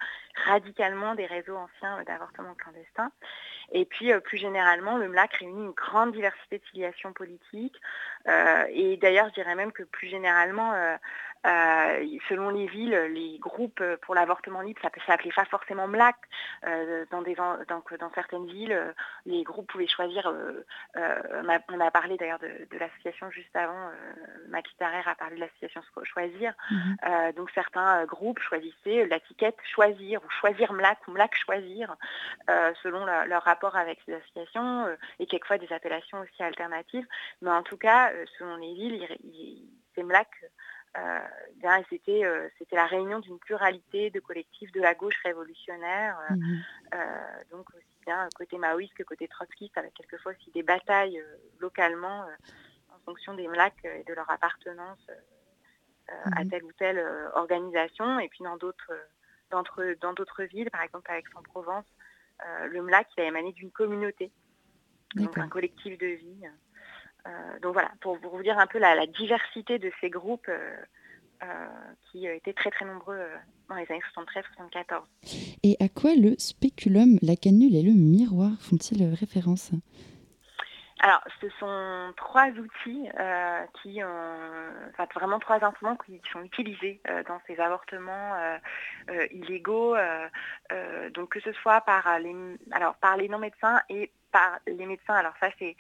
[0.46, 3.12] radicalement des réseaux anciens d'avortement clandestin.
[3.72, 7.80] Et puis euh, plus généralement, le MLAC réunit une grande diversité de filiations politiques.
[8.70, 10.96] et d'ailleurs, je dirais même que plus généralement, euh,
[11.44, 16.16] selon les villes, les groupes pour l'avortement libre, ça s'appelait pas forcément MLAC.
[16.66, 18.94] Euh, dans, des, dans certaines villes,
[19.26, 20.64] les groupes pouvaient choisir, euh,
[21.70, 23.92] on, a, parlé d'ailleurs de, l'association juste avant,
[24.50, 26.54] Maquis a parlé de l'association Choisir.
[26.72, 27.34] Mhm.
[27.36, 31.96] donc certains groupes choisissaient l'étiquette Choisir ou Choisir MLAC ou MLAC Choisir,
[32.82, 34.88] selon leur rapport avec ces associations,
[35.20, 37.06] et quelquefois des appellations aussi alternatives.
[37.42, 39.08] Mais en tout cas, selon les villes,
[39.96, 40.50] ces MLAC euh, euh,
[42.60, 46.64] c'était la réunion d'une pluralité de collectifs de la gauche révolutionnaire, euh, mhm.
[47.52, 51.24] donc aussi bien côté maoïste que côté trotskiste, avec quelquefois aussi des batailles
[51.60, 52.26] localement
[52.90, 55.08] en fonction des MLAC et de leur appartenance
[56.08, 56.50] à mhm.
[56.50, 57.04] telle ou telle
[57.36, 58.20] organisation.
[58.20, 58.94] Et puis dans d'autres,
[59.50, 61.86] dans d'autres villes, par exemple à Aix-en-Provence,
[62.70, 64.32] le MLAC il a émané d'une communauté,
[65.16, 66.46] donc un collectif de vie.
[67.28, 70.76] Euh, donc voilà, pour vous dire un peu la, diversité de ces groupes euh,
[71.44, 71.68] euh,
[72.12, 73.20] qui étaient très très nombreux
[73.70, 75.04] dans les années 73-74.
[75.64, 79.72] Et à quoi le spéculum, la canule et le miroir font-ils référence?
[81.00, 83.10] Alors, ce sont trois outils
[83.82, 88.32] qui ont, enfin vraiment trois instruments qui sont utilisés dans ces avortements
[89.32, 89.98] illégaux,
[91.14, 92.34] donc que ce soit par les,
[92.72, 95.16] alors par les non médecins et par les médecins.
[95.16, 95.76] Alors ça c'est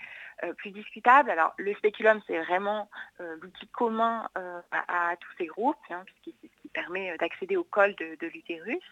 [0.57, 1.29] plus discutable.
[1.29, 6.37] Alors le spéculum, c'est vraiment euh, l'outil commun euh, à, tous ces groupes, hein, puisque
[6.41, 8.83] c'est ce qui permet d'accéder au col de, l'utérus.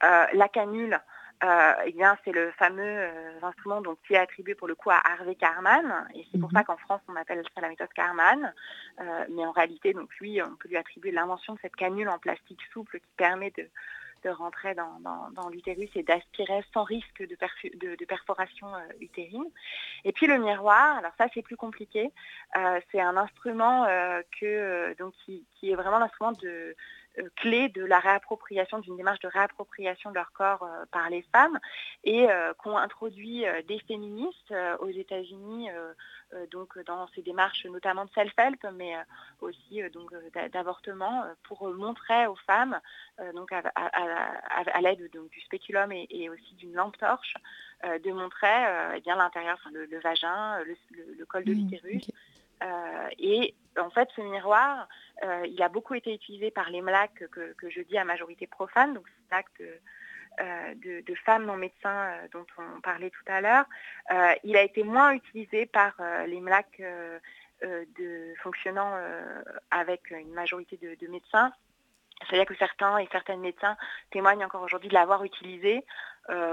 [0.00, 0.98] la canule,
[1.42, 3.08] eh bien, c'est le fameux
[3.42, 6.58] instrument donc, qui est attribué pour le coup à Harvey Karman, et c'est pour mhm.
[6.58, 8.52] ça qu'en France on appelle ça la méthode Karman.
[8.98, 12.62] mais en réalité, donc lui, on peut lui attribuer l'invention de cette canule en plastique
[12.72, 13.68] souple qui permet de,
[14.22, 19.44] de rentrer dans, l'utérus et d'aspirer sans risque de, perforation euh, utérine.
[20.04, 22.10] Et puis le miroir, alors ça c'est plus compliqué,
[22.56, 24.22] euh, c'est un instrument euh,
[24.98, 26.74] donc, qui, est vraiment l'instrument de
[27.36, 31.58] clé de la réappropriation, d'une démarche de réappropriation de leur corps par les femmes
[32.04, 32.26] et
[32.58, 35.68] qu'ont introduit des féministes aux États-Unis
[36.34, 39.02] euh, donc dans ces démarches notamment de self-help, mais euh,
[39.40, 40.12] aussi euh, donc
[40.52, 42.80] d'avortement, pour montrer aux femmes,
[43.34, 47.34] donc à, l'aide du spéculum et, aussi d'une lampe torche,
[47.84, 48.46] de montrer
[48.96, 52.10] eh bien l'intérieur, le, vagin, le, col de mmh, l'utérus.
[53.18, 54.88] Et en fait, ce miroir,
[55.22, 59.06] il a beaucoup été utilisé par les MLAC que, je dis à majorité profane, donc
[59.08, 59.62] c'est l'acte
[60.40, 63.66] euh, de, femmes non médecins euh, dont on parlait tout à l'heure,
[64.10, 65.92] euh, il a été moins utilisé par
[66.26, 68.96] les MLAC de, fonctionnant
[69.70, 71.52] avec une majorité de, médecins.
[72.22, 73.76] C'est-à-dire que certains et certaines médecins
[74.10, 75.84] témoignent encore aujourd'hui de l'avoir utilisé.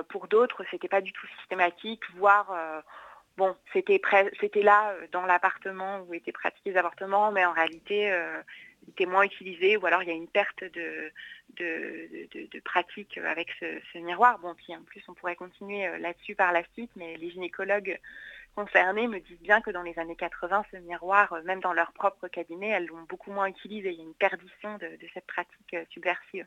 [0.09, 2.53] pour d'autres, ce n'était pas du tout systématique, voire
[3.37, 3.99] bon, c'était
[4.61, 8.11] là dans l'appartement où étaient pratiqués les avortements, mais en réalité,
[8.89, 11.11] était moins utilisé ou alors il y a une perte de,
[12.63, 14.39] pratique avec ce, miroir.
[14.39, 17.99] Bon, puis en plus on pourrait continuer euh, là-dessus par la suite, mais les gynécologues
[18.55, 21.91] concernés me disent bien que dans les années 80, ce miroir, euh, même dans leur
[21.93, 23.91] propre cabinet, elles l'ont beaucoup moins utilisé.
[23.91, 26.45] Il y a une perdition de, cette pratique euh, subversive.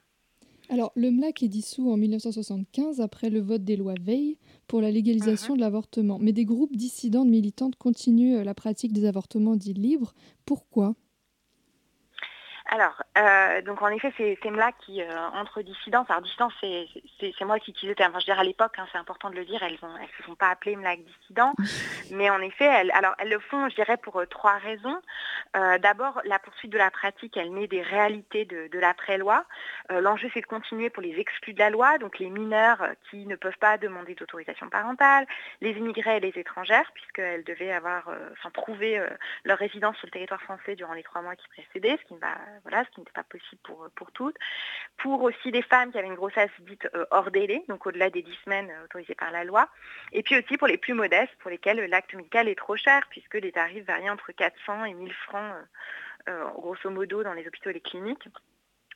[0.69, 4.91] Alors, le MLAC est dissous en 1975 après le vote des lois Veil pour la
[4.91, 5.59] légalisation mhm.
[5.59, 6.19] de l'avortement.
[6.21, 10.15] Mais des groupes dissidents de militantes continuent la pratique des avortements dits libres.
[10.45, 10.95] Pourquoi?
[12.67, 17.59] Alors, euh, donc en effet, c'est là qui, euh, entre dissidents, alors dissidents, c'est moi
[17.59, 19.45] qui utilisais le terme, enfin, je veux dire à l'époque, hein, c'est important de le
[19.45, 21.55] dire, elles ne se sont pas appelées MLAC dissidents,
[22.11, 25.01] mais en effet, elles, alors, elles le font, je dirais, pour euh, trois raisons.
[25.55, 29.45] D'abord, la poursuite de la pratique, elle naît des réalités de, de l'après-loi.
[29.89, 33.35] L'enjeu, c'est de continuer pour les exclus de la loi, donc les mineurs qui ne
[33.35, 35.27] peuvent pas demander d'autorisation parentale,
[35.61, 39.05] les immigrés et les étrangères, puisqu'elles devaient avoir, enfin, prouver
[39.45, 42.21] leur résidence sur le territoire français durant les trois mois qui précédaient, ce qui ne
[42.21, 44.37] va voilà, ce qui n'était pas possible pour, pour toutes.
[44.99, 48.23] Pour aussi des femmes qui avaient une grossesse dite euh, hors délai, donc au-delà des
[48.23, 49.69] 10 semaines euh, autorisées par la loi.
[50.13, 53.35] Et puis aussi pour les plus modestes, pour lesquels l'acte médical est trop cher, puisque
[53.35, 55.55] les tarifs varient entre 400 et 1000 francs,
[56.29, 58.29] euh, grosso modo, dans les hôpitaux et les cliniques.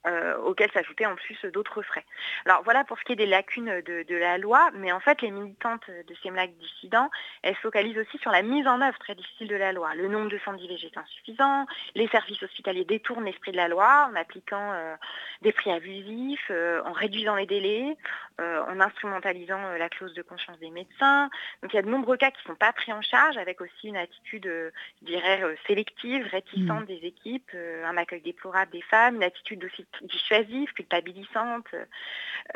[0.07, 2.05] Euh, auxquels s'ajoutaient en plus d'autres frais.
[2.45, 5.31] Alors voilà pour ce qui est des lacunes de, la loi, mais en fait les
[5.31, 7.09] militantes de ces MLAC dissidents,
[7.41, 9.95] elles se focalisent aussi sur la mise en œuvre très difficile de la loi.
[9.95, 11.65] Le nombre de centres d'IVG est insuffisant,
[11.95, 14.95] les services hospitaliers détournent l'esprit de la loi en appliquant euh,
[15.41, 17.97] des prix abusifs, euh, en réduisant les délais,
[18.39, 21.31] en instrumentalisant la clause de conscience des médecins.
[21.63, 23.61] Donc il y a de nombreux cas qui ne sont pas pris en charge, avec
[23.61, 26.87] aussi une attitude, je dirais, sélective, réticente mmh.
[26.87, 27.51] des équipes,
[27.85, 31.69] un accueil déplorable des femmes, une attitude aussi dissuasive, culpabilisante.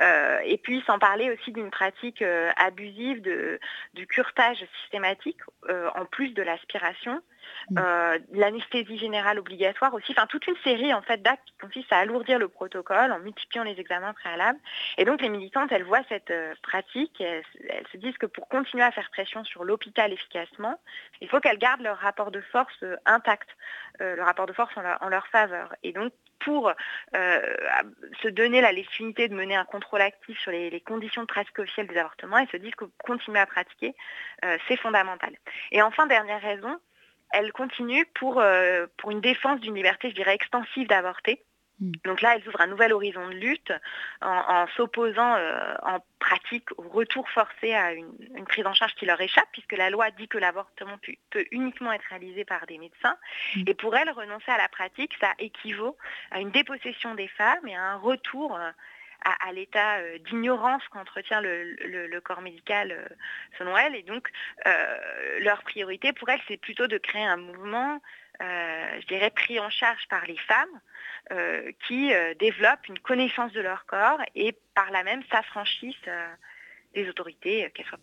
[0.01, 3.59] Euh, et puis sans parler aussi d'une pratique euh, abusive de,
[3.95, 5.39] du curtage systématique,
[5.69, 7.23] euh, en plus de l'aspiration.
[7.71, 7.81] Mm.
[8.33, 12.39] l'anesthésie générale obligatoire aussi, enfin toute une série en fait d'actes qui consistent à alourdir
[12.39, 14.59] le protocole en multipliant les examens préalables.
[14.97, 16.33] Et donc les militantes, elles voient cette
[16.63, 17.45] pratique, elles,
[17.93, 20.81] se disent que pour continuer à faire pression sur l'hôpital efficacement,
[21.21, 23.49] il faut qu'elles gardent leur rapport de force intact,
[24.01, 25.75] le rapport de force en leur faveur.
[25.83, 26.73] Et donc pour
[27.15, 27.55] euh,
[28.23, 31.87] se donner la légitimité de mener un contrôle actif sur les, conditions de pratique officielle
[31.87, 33.95] des avortements et se disent que continuer à pratiquer,
[34.45, 35.33] euh, c'est fondamental.
[35.73, 36.79] Et enfin, dernière raison,
[37.31, 41.43] elle continue pour, euh, pour une défense d'une liberté, je dirais, extensive d'avorter.
[41.81, 41.93] Mm.
[42.05, 43.73] Donc là, elles ouvrent un nouvel horizon de lutte
[44.21, 48.13] en, s'opposant euh, en pratique au retour forcé à une,
[48.47, 50.99] prise en charge qui leur échappe, puisque la loi dit que l'avortement
[51.31, 53.17] peut, uniquement être réalisé par des médecins.
[53.57, 53.65] Mm.
[53.67, 55.97] Et pour elles, renoncer à la pratique, ça équivaut
[56.31, 58.71] à une dépossession des femmes et à un retour euh,
[59.25, 62.95] à, l'état euh, d'ignorance qu'entretient le, corps médical
[63.59, 63.95] selon elles.
[63.95, 64.31] Et donc,
[65.41, 68.01] leur priorité pour elles, c'est plutôt de créer un mouvement
[68.41, 70.81] je dirais, pris en charge par les femmes,
[71.31, 76.35] euh, qui euh, développent une connaissance de leur corps et par là même s'affranchissent euh,
[77.09, 77.99] autorités, qu'elles soient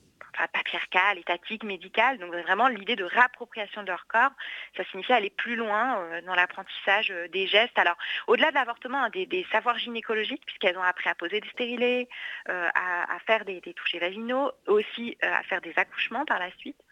[0.52, 2.18] patriarcales, étatiques, médicales.
[2.20, 4.32] Donc vraiment l'idée de réappropriation de leur corps,
[4.76, 7.78] ça signifie aller plus loin dans l'apprentissage des gestes.
[7.80, 12.10] Alors au-delà de l'avortement, hein, des, savoirs gynécologiques, puisqu'elles ont appris à poser des stérilés,
[12.48, 16.85] à, faire des, des touchés vaginaux, aussi à faire des accouchements par la suite.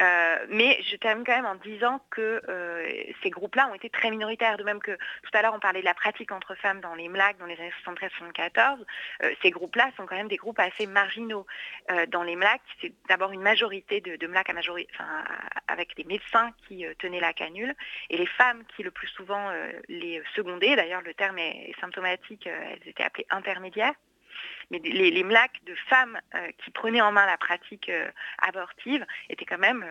[0.00, 2.88] Euh, mais je termine quand même en disant que euh,
[3.22, 5.84] ces groupes-là ont été très minoritaires, de même que tout à l'heure on parlait de
[5.84, 8.78] la pratique entre femmes dans les MLAC dans les années 73-74.
[9.22, 11.46] Euh, ces groupes-là sont quand même des groupes assez marginaux.
[12.08, 14.92] dans les MLAC, c'est d'abord une majorité de, de MLAC à majorité,
[15.66, 17.74] avec des médecins qui tenaient la canule
[18.10, 19.50] et les femmes qui le plus souvent
[19.88, 20.76] les secondaient.
[20.76, 23.94] D'ailleurs, le terme est symptomatique, elles étaient appelées intermédiaires
[24.70, 29.04] mais les, les MLAC de femmes euh, qui prenaient en main la pratique euh, abortive
[29.30, 29.84] étaient quand même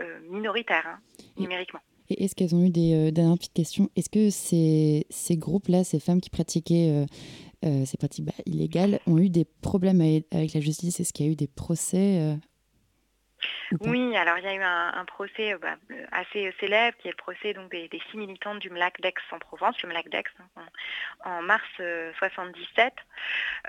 [0.00, 1.00] euh, minoritaires, hein,
[1.38, 1.80] numériquement.
[2.10, 3.90] Et est-ce qu'elles ont eu des dernières petites questions?
[3.94, 7.04] Est-ce que ces, ces groupes-là, ces femmes qui pratiquaient
[7.62, 11.00] ces pratiques bah, illégales, ont eu des problèmes avec la justice?
[11.00, 12.38] Est-ce qu'il y a eu des procès
[13.80, 17.10] oui, alors il y a eu un, procès euh, bah, euh, assez célèbre qui est
[17.10, 20.24] le procès donc, des, six militantes du MLAC d'Aix en Provence, le MLAC d'Aix,
[20.56, 20.62] hein,
[21.24, 22.94] en, mars 1977,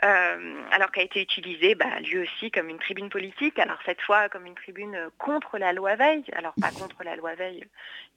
[0.03, 4.29] euh, alors qu'a été utilisé bah, lui aussi comme une tribune politique, alors cette fois
[4.29, 7.65] comme une tribune contre la loi Veil, alors pas contre la loi Veil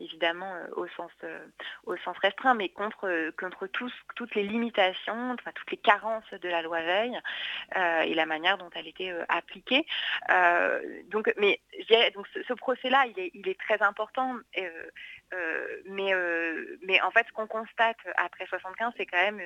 [0.01, 1.11] évidemment au, sens,
[1.87, 6.81] au sens restreint, mais contre, contre toutes les limitations, toutes les carences de la loi
[6.81, 7.21] Veil
[7.77, 9.87] et la manière dont elle était appliquée.
[11.09, 11.52] donc, mais
[12.15, 14.91] donc ce, procès-là, il est, très important, euh,
[15.33, 19.43] euh, mais, euh, mais en fait, ce qu'on constate après 75, c'est quand même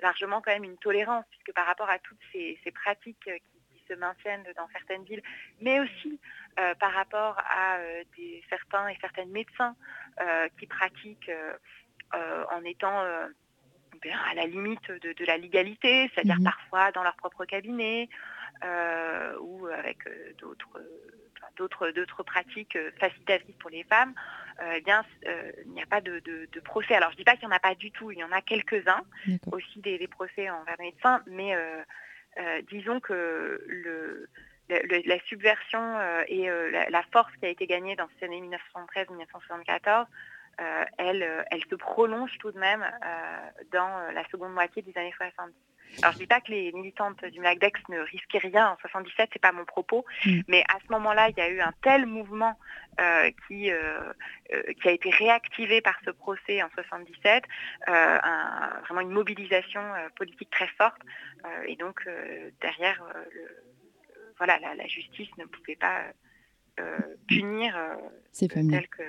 [0.00, 3.40] largement quand même une tolérance, puisque par rapport à toutes ces, pratiques qui,
[3.86, 5.22] se maintiennent dans certaines villes,
[5.60, 6.18] mais aussi
[6.80, 7.78] par rapport à
[8.16, 9.76] des, certains et certaines médecins
[10.58, 11.30] qui pratiquent
[12.14, 18.08] en étant à la limite de, la légalité, c'est-à-dire mmh parfois dans leur propre cabinet
[18.62, 19.98] ou avec
[20.38, 20.80] d'autres
[21.56, 24.14] d'autres pratiques euh, facilitatrices pour les femmes,
[24.60, 26.20] euh, eh bien, euh, il n'y a pas de,
[26.64, 26.94] procès.
[26.94, 28.32] Alors, je ne dis pas qu'il n'y en a pas du tout, il y en
[28.32, 29.02] a quelques-uns,
[29.52, 31.54] aussi des, procès envers les médecins, mais
[32.68, 34.28] disons que le,
[34.68, 36.48] la subversion et
[36.90, 38.42] la, force qui a été gagnée dans ces années
[38.76, 40.06] 1973-1974
[40.98, 42.84] elle, elle se prolonge tout de même
[43.72, 45.52] dans la seconde moitié des années 70.
[46.02, 49.38] Alors je dis pas que les militantes du MACDEX ne risquaient rien en 77, c'est
[49.38, 50.40] pas mon propos, mm.
[50.48, 52.58] mais à ce moment-là, il y a eu un tel mouvement
[53.00, 54.12] euh, qui, euh,
[54.52, 57.44] euh, qui a été réactivé par ce procès en 77,
[57.86, 59.80] vraiment une mobilisation
[60.16, 61.00] politique très forte,
[61.66, 62.08] et donc
[62.60, 63.02] derrière,
[64.38, 66.02] voilà, la, justice ne pouvait pas
[67.26, 67.76] punir
[68.32, 69.02] tel que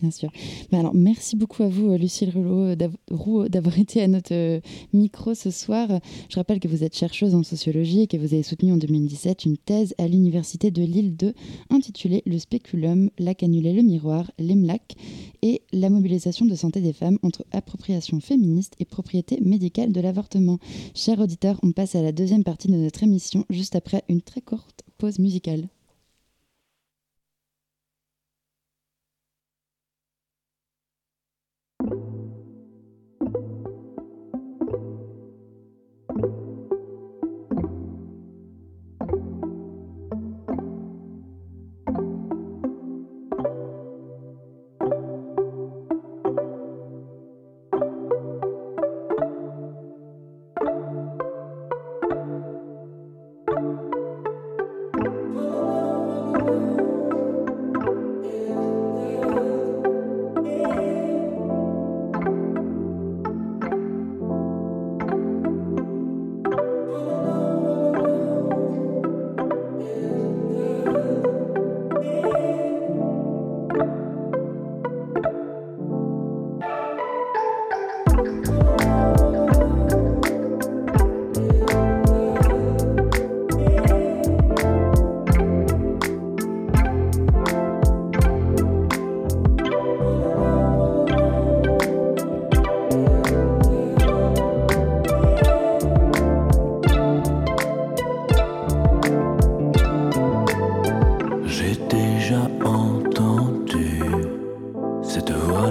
[0.00, 0.30] Bien sûr.
[0.70, 4.60] Bah alors, merci beaucoup à vous, euh, Lucille Roux, euh, d'avoir été à notre euh,
[4.92, 5.88] micro ce soir.
[6.28, 9.44] Je rappelle que vous êtes chercheuse en sociologie et que vous avez soutenu en 2017
[9.44, 11.32] une thèse à l'Université de Lille 2
[11.70, 14.94] intitulée Le spéculum, la canule et le miroir, l'EMLAC
[15.42, 20.58] et la mobilisation de santé des femmes entre appropriation féministe et propriété médicale de l'avortement.
[20.94, 24.40] Chers auditeurs, on passe à la deuxième partie de notre émission juste après une très
[24.40, 25.68] courte pause musicale.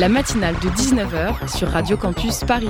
[0.00, 2.68] La matinale de 19h sur Radio Campus Paris.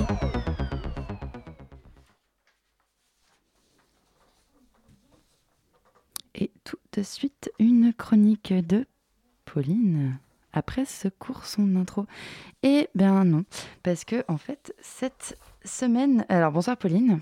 [6.35, 8.87] Et tout de suite, une chronique de
[9.45, 10.19] Pauline.
[10.53, 12.07] Après ce cours, son intro.
[12.63, 13.45] Eh bien non,
[13.83, 16.25] parce que en fait, cette semaine...
[16.29, 17.21] Alors bonsoir Pauline.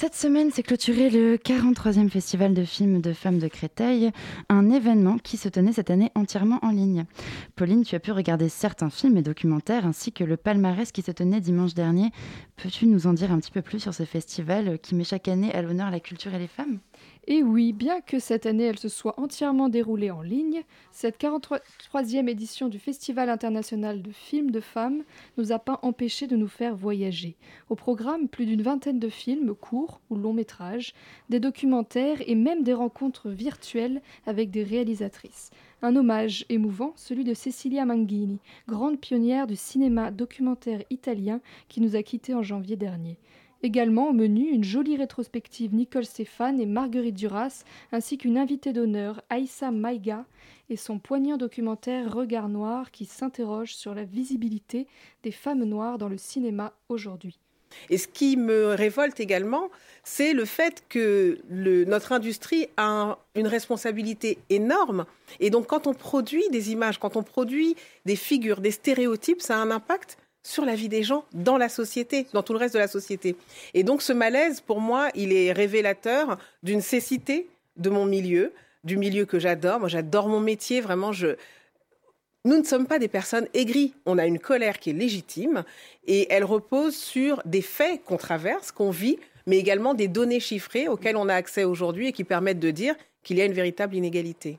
[0.00, 4.12] Cette semaine s'est clôturé le 43e Festival de films de femmes de Créteil,
[4.48, 7.04] un événement qui se tenait cette année entièrement en ligne.
[7.56, 11.10] Pauline, tu as pu regarder certains films et documentaires ainsi que le palmarès qui se
[11.10, 12.12] tenait dimanche dernier.
[12.54, 15.52] Peux-tu nous en dire un petit peu plus sur ce festival qui met chaque année
[15.52, 16.78] à l'honneur la culture et les femmes?
[17.26, 20.62] Et oui, bien que cette année elle se soit entièrement déroulée en ligne,
[20.92, 25.02] cette 43e édition du Festival international de films de femmes
[25.36, 27.36] nous a pas empêché de nous faire voyager.
[27.68, 30.94] Au programme, plus d'une vingtaine de films courts ou longs métrages,
[31.28, 35.50] des documentaires et même des rencontres virtuelles avec des réalisatrices.
[35.82, 41.94] Un hommage émouvant, celui de Cecilia Manghini, grande pionnière du cinéma documentaire italien qui nous
[41.94, 43.16] a quittés en janvier dernier.
[43.62, 49.20] Également au menu, une jolie rétrospective Nicole Stéphane et Marguerite Duras, ainsi qu'une invitée d'honneur,
[49.30, 50.26] Aïssa Maïga,
[50.70, 54.86] et son poignant documentaire Regard noir qui s'interroge sur la visibilité
[55.24, 57.40] des femmes noires dans le cinéma aujourd'hui.
[57.90, 59.70] Et ce qui me révolte également,
[60.04, 65.04] c'est le fait que notre industrie a une responsabilité énorme.
[65.40, 69.56] Et donc quand on produit des images, quand on produit des figures, des stéréotypes, ça
[69.56, 70.16] a un impact
[70.48, 73.36] sur la vie des gens dans la société, dans tout le reste de la société.
[73.74, 78.52] Et donc ce malaise, pour moi, il est révélateur d'une cécité de mon milieu,
[78.84, 79.80] du milieu que j'adore.
[79.80, 81.12] Moi, j'adore mon métier, vraiment.
[81.12, 81.36] Je...
[82.44, 83.92] Nous ne sommes pas des personnes aigries.
[84.06, 85.64] On a une colère qui est légitime
[86.06, 90.88] et elle repose sur des faits qu'on traverse, qu'on vit, mais également des données chiffrées
[90.88, 93.94] auxquelles on a accès aujourd'hui et qui permettent de dire qu'il y a une véritable
[93.96, 94.58] inégalité.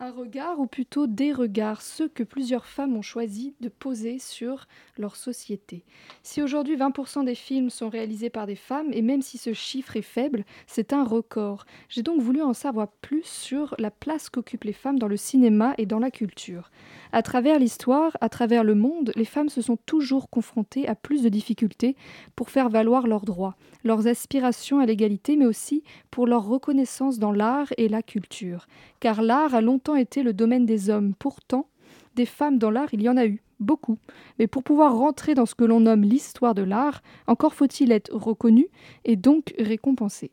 [0.00, 4.66] Un regard, ou plutôt des regards, ceux que plusieurs femmes ont choisi de poser sur
[4.98, 5.84] leur société.
[6.24, 9.96] Si aujourd'hui 20% des films sont réalisés par des femmes, et même si ce chiffre
[9.96, 11.64] est faible, c'est un record.
[11.88, 15.74] J'ai donc voulu en savoir plus sur la place qu'occupent les femmes dans le cinéma
[15.78, 16.72] et dans la culture.
[17.12, 21.22] À travers l'histoire, à travers le monde, les femmes se sont toujours confrontées à plus
[21.22, 21.94] de difficultés
[22.34, 27.30] pour faire valoir leurs droits, leurs aspirations à l'égalité, mais aussi pour leur reconnaissance dans
[27.30, 28.66] l'art et la culture.
[28.98, 31.14] Car l'art a longtemps été le domaine des hommes.
[31.18, 31.68] Pourtant,
[32.16, 33.98] des femmes dans l'art, il y en a eu, beaucoup.
[34.38, 38.12] Mais pour pouvoir rentrer dans ce que l'on nomme l'histoire de l'art, encore faut-il être
[38.14, 38.66] reconnu
[39.04, 40.30] et donc récompensé.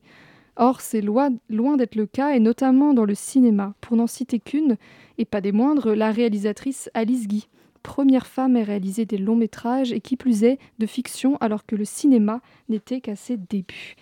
[0.58, 3.74] Or, c'est loin, loin d'être le cas, et notamment dans le cinéma.
[3.82, 4.78] Pour n'en citer qu'une,
[5.18, 7.48] et pas des moindres, la réalisatrice Alice Guy,
[7.84, 11.76] première femme à réaliser des longs métrages, et qui plus est, de fiction, alors que
[11.76, 13.96] le cinéma n'était qu'à ses débuts.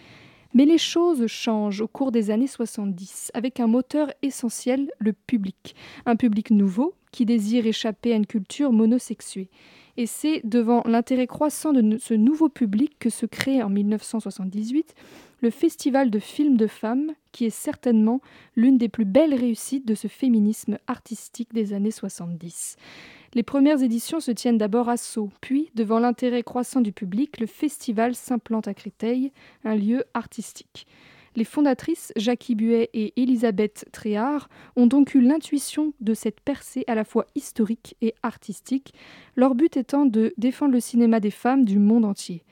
[0.54, 5.76] Mais les choses changent au cours des années 70, avec un moteur essentiel, le public.
[6.06, 9.50] Un public nouveau, qui désire échapper à une culture monosexuée.
[9.97, 14.95] Et c'est devant l'intérêt croissant de ce nouveau public que se crée en 1978
[15.41, 18.22] le Festival de films de femmes, qui est certainement
[18.56, 22.76] l'une des plus belles réussites de ce féminisme artistique des années 70.
[23.36, 27.45] Les premières éditions se tiennent d'abord à Sceaux, puis, devant l'intérêt croissant du public, le
[27.45, 29.32] festival s'implante à Créteil,
[29.63, 30.88] un lieu artistique.
[31.36, 36.95] Les fondatrices, Jackie Buet et Elisabeth Tréhard, ont donc eu l'intuition de cette percée à
[36.95, 38.93] la fois historique et artistique,
[39.36, 42.43] leur but étant de défendre le cinéma des femmes du monde entier.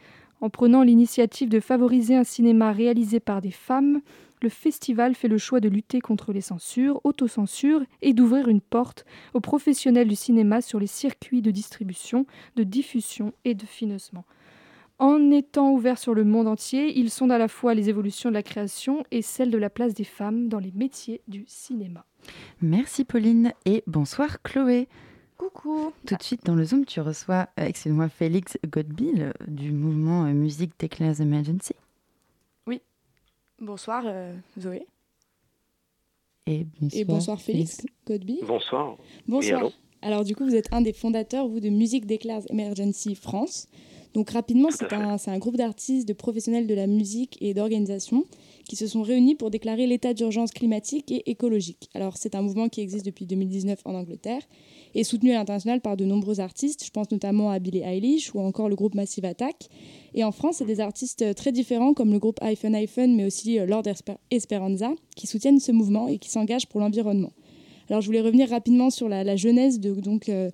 [0.41, 4.01] En prenant l'initiative de favoriser un cinéma réalisé par des femmes,
[4.41, 9.05] le festival fait le choix de lutter contre les censures, autocensures et d'ouvrir une porte
[9.33, 12.25] aux professionnels du cinéma sur les circuits de distribution,
[12.55, 14.25] de diffusion et de financement.
[14.99, 18.33] En étant ouverts sur le monde entier, ils sondent à la fois les évolutions de
[18.33, 22.05] la création et celles de la place des femmes dans les métiers du cinéma.
[22.61, 24.87] Merci Pauline et bonsoir Chloé.
[25.37, 25.93] Coucou.
[26.07, 30.33] Tout de suite dans le Zoom, tu reçois, euh, excuse-moi, Félix Godbill du mouvement euh,
[30.33, 31.75] Music Declares Emergency.
[33.59, 34.85] Bonsoir euh, Zoé.
[36.45, 38.39] Et bonsoir, Et bonsoir Félix, Godbill.
[38.45, 38.97] Bonsoir.
[39.27, 39.71] Bonsoir.
[40.01, 43.67] Alors du coup, vous êtes un des fondateurs, vous, de Music Declares Emergency France.
[44.13, 48.25] Donc rapidement, c'est un, c'est un groupe d'artistes, de professionnels de la musique et d'organisation
[48.67, 51.89] qui se sont réunis pour déclarer l'état d'urgence climatique et écologique.
[51.93, 54.41] Alors c'est un mouvement qui existe depuis 2019 en Angleterre
[54.95, 56.83] et soutenu à l'international par de nombreux artistes.
[56.85, 59.69] Je pense notamment à Billie Eilish ou encore le groupe Massive Attack.
[60.13, 63.59] Et en France, c'est des artistes très différents comme le groupe iPhone iPhone, mais aussi
[63.59, 67.31] Lord Esper- Esperanza, qui soutiennent ce mouvement et qui s'engagent pour l'environnement.
[67.89, 70.51] Alors je voulais revenir rapidement sur la, la genèse de donc, euh,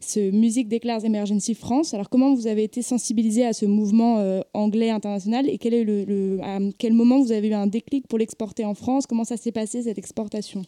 [0.00, 1.94] ce Music Declares Emergency France.
[1.94, 5.84] Alors comment vous avez été sensibilisé à ce mouvement euh, anglais international et quel est
[5.84, 9.06] le, à quel moment vous avez eu un déclic pour l'exporter en France?
[9.06, 10.62] Comment ça s'est passé cette exportation?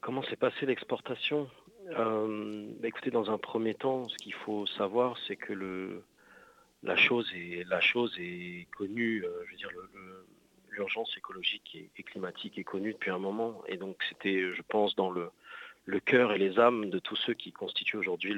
[0.00, 1.48] Comment s'est passée l'exportation?
[1.90, 6.02] Euh, bah, Écoutez, dans un premier temps, ce qu'il faut savoir, c'est que le,
[6.82, 9.70] la, chose est, la chose est connue, euh, je veux dire,
[10.70, 13.62] l'urgence écologique et climatique est connue depuis un moment.
[13.68, 15.28] Et donc, c'était, je pense, dans le,
[15.84, 18.34] le cœur et les âmes de tous ceux qui constituent aujourd'hui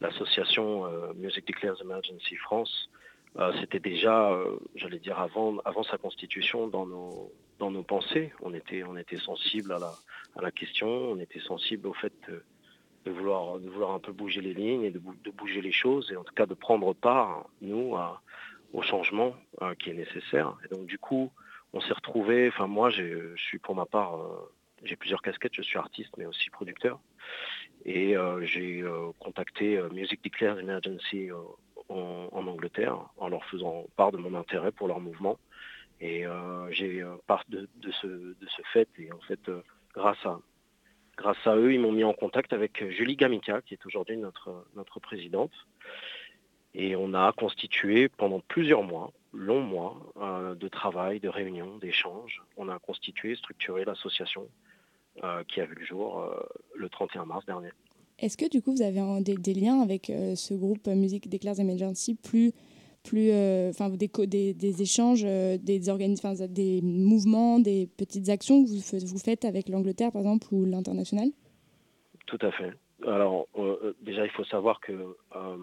[0.00, 2.90] l'association euh, Music Declares Emergency France.
[3.38, 8.32] Euh, c'était déjà, euh, j'allais dire, avant, avant sa constitution dans nos, dans nos pensées.
[8.42, 8.82] On était,
[9.18, 12.12] sensible à la, question, on était sensible au fait
[13.04, 13.54] de, vouloir,
[13.94, 16.46] un peu bouger les lignes et de, de bouger les choses, et en tout cas
[16.46, 17.94] de prendre part, nous,
[18.72, 19.34] au changement
[19.78, 20.54] qui est nécessaire.
[20.64, 21.30] Et donc du coup,
[21.72, 24.18] on s'est retrouvé, enfin moi, je suis pour ma part,
[24.84, 27.00] j'ai plusieurs casquettes, je suis artiste, mais aussi producteur.
[27.84, 31.30] Et euh, j'ai euh, contacté euh, Music Declares Emergency
[31.88, 35.38] en, Angleterre en leur faisant part de mon intérêt pour leur mouvement.
[36.00, 36.26] Et
[36.70, 38.34] j'ai part de, ce,
[38.72, 38.88] fait.
[38.98, 39.40] Et en fait,
[39.94, 40.38] grâce, à,
[41.16, 44.64] grâce à eux, ils m'ont mis en contact avec Julie Gamica, qui est aujourd'hui notre,
[44.76, 45.50] notre présidente.
[46.72, 52.42] Et on a constitué pendant plusieurs mois, longs mois, de travail, de réunions, d'échanges.
[52.56, 54.48] On a constitué, structuré l'association
[55.48, 56.40] qui a vu le jour euh,
[56.76, 57.68] le 31 mars dernier.
[58.18, 60.94] Est-ce que du coup vous avez un- des, des liens avec euh, ce groupe euh,
[60.94, 62.52] Music Declares Emergency plus
[63.04, 67.86] plus euh, enfin des, co- des, des échanges euh, des organis- enfin, des mouvements des
[67.96, 71.28] petites actions que vous, fa- vous faites avec l'Angleterre par exemple ou l'international?
[72.26, 72.72] Tout à fait.
[73.06, 75.56] Alors, euh, euh, déjà, il faut savoir que, euh,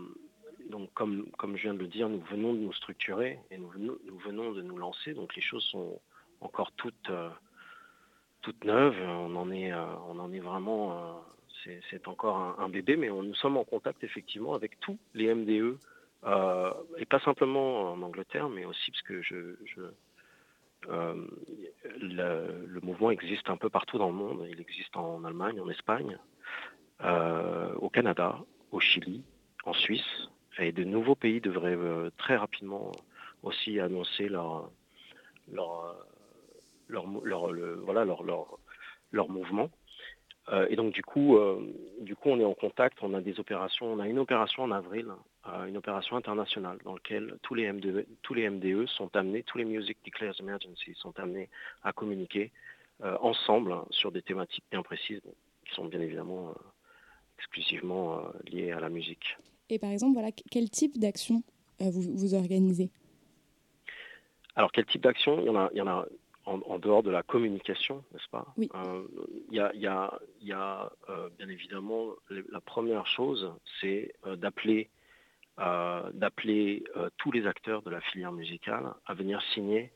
[0.72, 3.68] donc, comme, comme je viens de le dire, nous venons de nous structurer et nous
[3.70, 5.14] venons, nous venons de nous lancer.
[5.14, 5.99] Donc, les choses sont
[6.41, 7.10] encore toutes,
[8.45, 9.01] toutes neuves.
[9.01, 13.33] On en est, euh, on en est vraiment, euh, c'est- encore un, bébé, mais nous
[13.33, 15.79] sommes en contact effectivement avec tous les MDE,
[16.25, 19.55] euh, et pas simplement en Angleterre, mais aussi parce que je,
[21.99, 24.45] le, mouvement existe un peu partout dans le monde.
[24.47, 26.19] Il existe en Allemagne, en Espagne,
[27.85, 28.37] au Canada,
[28.71, 29.23] au Chili,
[29.65, 30.29] en Suisse.
[30.59, 31.79] Et de nouveaux pays devraient
[32.17, 32.91] très rapidement
[33.41, 34.69] aussi annoncer leur,
[35.51, 35.95] leur,
[36.88, 38.57] leur, voilà, leur, leur,
[39.11, 39.69] leur mouvement.
[40.49, 43.39] Euh, et donc du coup, euh, du coup, on est en contact, on a des
[43.39, 45.07] opérations, on a une opération en avril,
[45.47, 49.57] euh, une opération internationale dans laquelle tous les MDE, tous les MDE sont amenés, tous
[49.57, 51.49] les Music Declares Emergency sont amenés
[51.83, 52.51] à communiquer
[53.19, 55.19] ensemble hein, sur des thématiques bien précises
[55.67, 56.53] qui sont bien évidemment
[57.38, 59.38] exclusivement liées à la musique.
[59.69, 61.43] Et par exemple, voilà, quel type d'action
[61.81, 62.89] vous, vous organisez?
[64.55, 65.41] Alors, quel type d'action?
[65.41, 66.05] Il, il y en a,
[66.45, 68.69] en, dehors de la communication, n'est-ce pas Oui.
[69.51, 74.89] Il euh, y a, euh, bien évidemment la première chose, c'est euh, d'appeler
[75.57, 76.83] d'appeler
[77.15, 79.93] tous les acteurs de la filière musicale à venir signer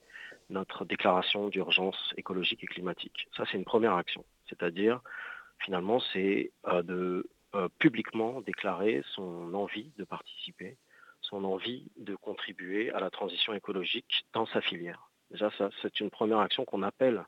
[0.49, 3.27] notre déclaration d'urgence écologique et climatique.
[3.35, 4.23] Ça, c'est une première action.
[4.47, 5.01] C'est-à-dire,
[5.57, 7.29] finalement, c'est de
[7.77, 10.77] publiquement déclarer son envie de participer,
[11.19, 15.08] son envie de contribuer à la transition écologique dans sa filière.
[15.31, 15.51] Déjà,
[15.81, 17.23] c'est une première action qu'on appelle.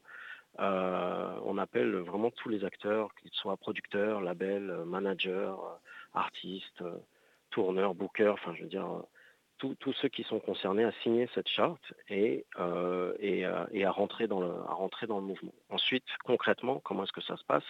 [0.60, 5.54] Euh, on appelle vraiment tous les acteurs, qu'ils soient producteurs, labels, managers,
[6.14, 6.84] artistes,
[7.52, 9.04] tourneurs, bookers, enfin, je veux dire,
[9.58, 15.22] tous ceux qui sont concernés à signer cette charte et, euh, à, rentrer dans le,
[15.22, 15.54] mouvement.
[15.70, 17.64] Ensuite, concrètement, comment est-ce que ça se passe?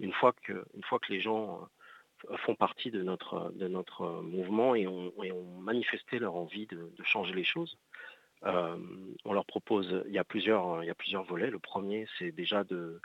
[0.00, 0.64] Une fois que,
[1.08, 1.68] les gens
[2.30, 3.52] euh, font partie de notre,
[4.22, 5.12] mouvement et ont,
[5.60, 7.87] manifesté leur envie de changer les choses, euh,
[8.44, 11.50] on leur propose, il y, a plusieurs, il y a plusieurs volets.
[11.50, 13.00] Le premier, c'est déjà de,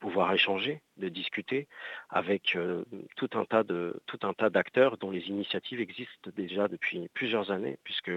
[0.00, 1.68] pouvoir échanger, de discuter
[2.10, 2.84] avec euh,
[3.16, 8.10] tout un tas d'acteurs dont les initiatives existent déjà depuis plusieurs années, puisque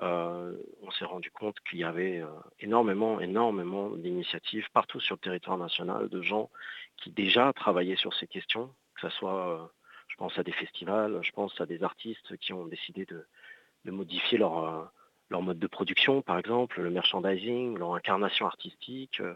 [0.00, 2.22] euh, on s'est rendu compte qu'il y avait
[2.60, 6.50] énormément, énormément d'initiatives partout sur le territoire national de gens
[6.96, 9.72] qui déjà travaillaient sur ces questions, que ce soit,
[10.08, 14.38] je pense à des festivals, je pense à des artistes qui ont décidé de modifier
[14.38, 14.92] leur
[15.32, 19.20] leur mode de production, par exemple, le merchandising, leur incarnation artistique.
[19.20, 19.34] Euh,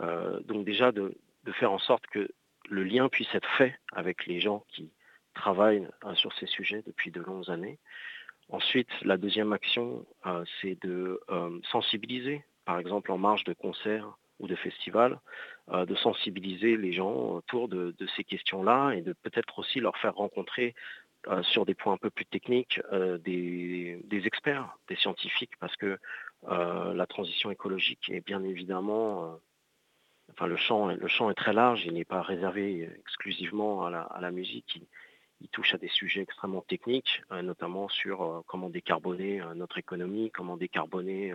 [0.00, 1.14] euh, donc déjà de,
[1.52, 2.30] faire en sorte que
[2.70, 4.90] le lien puisse être fait avec les gens qui
[5.34, 7.78] travaillent euh, sur ces sujets depuis de longues années.
[8.48, 10.04] Ensuite, la deuxième action,
[10.60, 11.18] c'est de
[11.72, 15.18] sensibiliser, par exemple en marge de concerts ou de festivals,
[15.72, 20.74] de sensibiliser les gens autour de ces questions-là et de peut-être aussi leur faire rencontrer
[21.28, 25.98] euh, sur des points un peu plus techniques euh, des, experts, des scientifiques, parce que
[26.48, 29.40] euh, la transition écologique est bien évidemment,
[30.30, 34.82] enfin le champ, est très large, il n'est pas réservé exclusivement à la, musique,
[35.40, 41.34] il, touche à des sujets extrêmement techniques, notamment sur comment décarboner notre économie, comment décarboner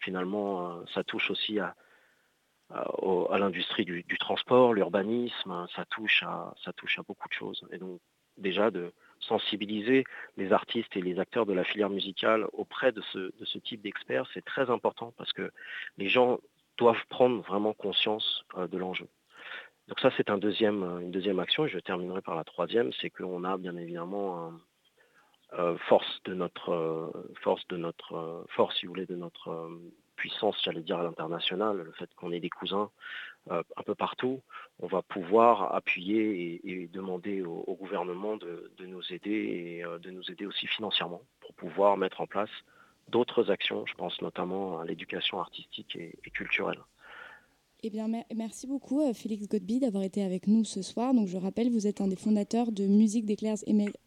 [0.00, 1.74] finalement, ça touche aussi à,
[3.38, 7.66] l'industrie du, transport, l'urbanisme, ça touche à ça touche à beaucoup de choses.
[7.70, 8.00] Et donc
[8.36, 8.92] déjà de,
[9.22, 10.04] sensibiliser
[10.36, 14.44] les artistes et les acteurs de la filière musicale auprès de ce, type d'experts, c'est
[14.44, 15.50] très important parce que
[15.98, 16.38] les gens
[16.78, 19.08] doivent prendre vraiment conscience euh, de l'enjeu.
[19.88, 21.66] Donc ça, c'est deuxième, une deuxième action.
[21.66, 24.52] Et je terminerai par la troisième, c'est qu'on a bien évidemment
[25.58, 27.10] euh, force de notre euh,
[27.42, 29.68] force de notre si vous voulez, de notre
[30.16, 34.40] puissance, j'allais dire, à l'international, le fait qu'on ait des cousins euh, un peu partout,
[34.78, 40.30] on va pouvoir appuyer et, demander au, gouvernement de, nous aider et euh, de nous
[40.30, 42.50] aider aussi financièrement pour pouvoir mettre en place
[43.08, 43.84] d'autres actions.
[43.86, 46.78] Je pense notamment à l'éducation artistique et culturelle.
[47.84, 51.14] Eh bien, merci beaucoup euh, Félix Godby d'avoir été avec nous ce soir.
[51.14, 53.58] Donc, je rappelle, vous êtes un des fondateurs de Music Declares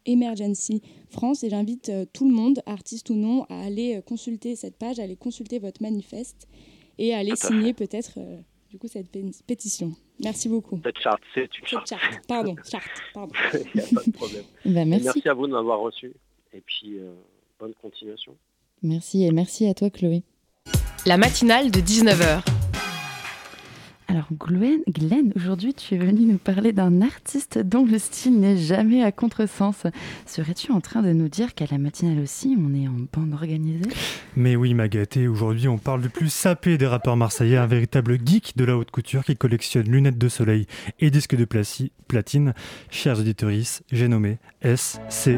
[0.06, 0.80] Emergency
[1.10, 4.78] France et j'invite euh, tout le monde, artiste ou non, à aller euh, consulter cette
[4.78, 6.48] page, à aller consulter votre manifeste
[6.96, 8.18] et à aller signer peut-être
[8.76, 9.10] du coup cette
[9.46, 9.92] pétition.
[10.22, 10.78] Merci beaucoup.
[10.84, 11.94] Cette charte, c'est une charte.
[12.28, 13.32] Pardon, charte, pardon.
[13.54, 14.44] Il n'y a pas de problème.
[14.66, 15.04] Ben, merci.
[15.04, 15.28] merci.
[15.28, 16.12] à vous de m'avoir reçu
[16.52, 16.98] et puis
[17.58, 18.36] bonne continuation.
[18.82, 20.22] Merci et merci à toi Chloé.
[21.06, 22.55] La matinale de 19h.
[24.16, 29.02] Alors Glenn, aujourd'hui tu es venu nous parler d'un artiste dont le style n'est jamais
[29.02, 29.82] à contresens.
[30.24, 33.90] Serais-tu en train de nous dire qu'à la matinale aussi on est en bande organisée?
[34.34, 38.56] Mais oui Magaté, aujourd'hui on parle du plus sapé des rappeurs marseillais, un véritable geek
[38.56, 40.66] de la haute couture qui collectionne lunettes de soleil
[40.98, 42.54] et disques de platine.
[42.88, 43.50] Chers auditeurs,
[43.92, 45.36] j'ai nommé SCH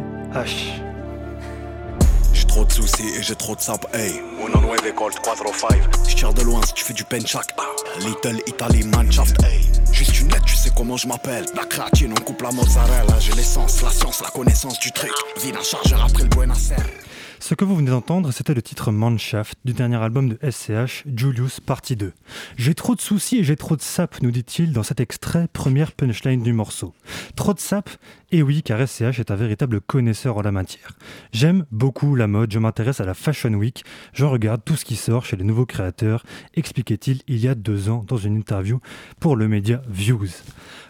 [2.58, 4.20] trop de soucis et j'ai trop de sap, hey.
[4.44, 5.80] Uno nueve Colt 405.
[6.08, 7.54] Je tire de loin si tu fais du penchak.
[8.00, 9.60] Little Italy Mannschaft, hey.
[9.92, 11.44] Juste une lettre, tu sais comment je m'appelle.
[11.54, 13.18] La créatine, on coupe la mozzarella.
[13.20, 15.12] J'ai l'essence, la science, la connaissance du truc.
[15.40, 17.07] Vide un chargeur après le Buenos Aires.
[17.40, 21.60] Ce que vous venez d'entendre, c'était le titre Manshaft du dernier album de SCH, Julius
[21.60, 22.12] Partie 2.
[22.56, 25.92] J'ai trop de soucis et j'ai trop de sap, nous dit-il dans cet extrait, première
[25.92, 26.94] punchline du morceau.
[27.36, 27.90] Trop de sap?
[28.32, 30.98] Et oui, car SCH est un véritable connaisseur en la matière.
[31.32, 34.96] J'aime beaucoup la mode, je m'intéresse à la Fashion Week, je regarde tout ce qui
[34.96, 36.24] sort chez les nouveaux créateurs,
[36.54, 38.80] expliquait-il il y a deux ans dans une interview
[39.20, 40.28] pour le média Views.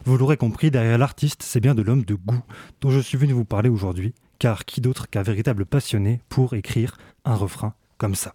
[0.07, 2.43] Vous l'aurez compris, derrière l'artiste, c'est bien de l'homme de goût
[2.81, 6.97] dont je suis venu vous parler aujourd'hui car qui d'autre qu'un véritable passionné pour écrire
[7.25, 8.35] un refrain comme ça.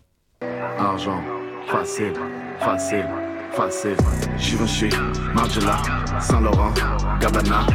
[0.78, 1.22] Argent,
[1.68, 2.14] facile,
[2.60, 3.08] facile,
[3.52, 3.98] facile.
[4.38, 4.90] Givenchy,
[5.34, 5.78] Margiela,
[6.20, 6.74] Saint Laurent,
[7.20, 7.66] Gabbana,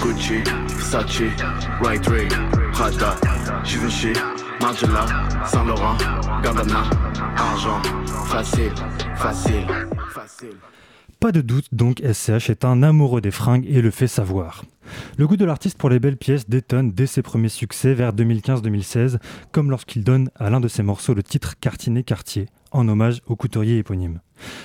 [0.00, 0.42] Gucci,
[0.90, 1.30] Versace,
[1.80, 2.28] Right Ray,
[2.72, 3.16] Prada.
[3.64, 4.12] Givenchy,
[4.60, 5.06] Margiela,
[5.46, 5.96] Saint Laurent,
[6.42, 6.84] Gabbana,
[7.36, 7.82] argent,
[8.26, 8.72] facile,
[9.16, 9.66] facile,
[10.10, 10.56] facile.
[11.20, 14.64] Pas de doute donc, SCH est un amoureux des fringues et le fait savoir.
[15.16, 19.18] Le goût de l'artiste pour les belles pièces détonne dès ses premiers succès vers 2015-2016,
[19.50, 23.34] comme lorsqu'il donne à l'un de ses morceaux le titre Cartinet Cartier, en hommage au
[23.34, 24.20] couturier éponyme.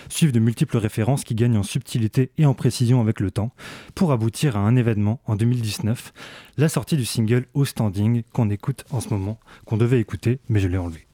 [0.10, 3.52] Suivent de multiples références qui gagnent en subtilité et en précision avec le temps,
[3.96, 6.14] pour aboutir à un événement en 2019,
[6.58, 10.60] la sortie du single Au Standing qu'on écoute en ce moment, qu'on devait écouter, mais
[10.60, 11.08] je l'ai enlevé.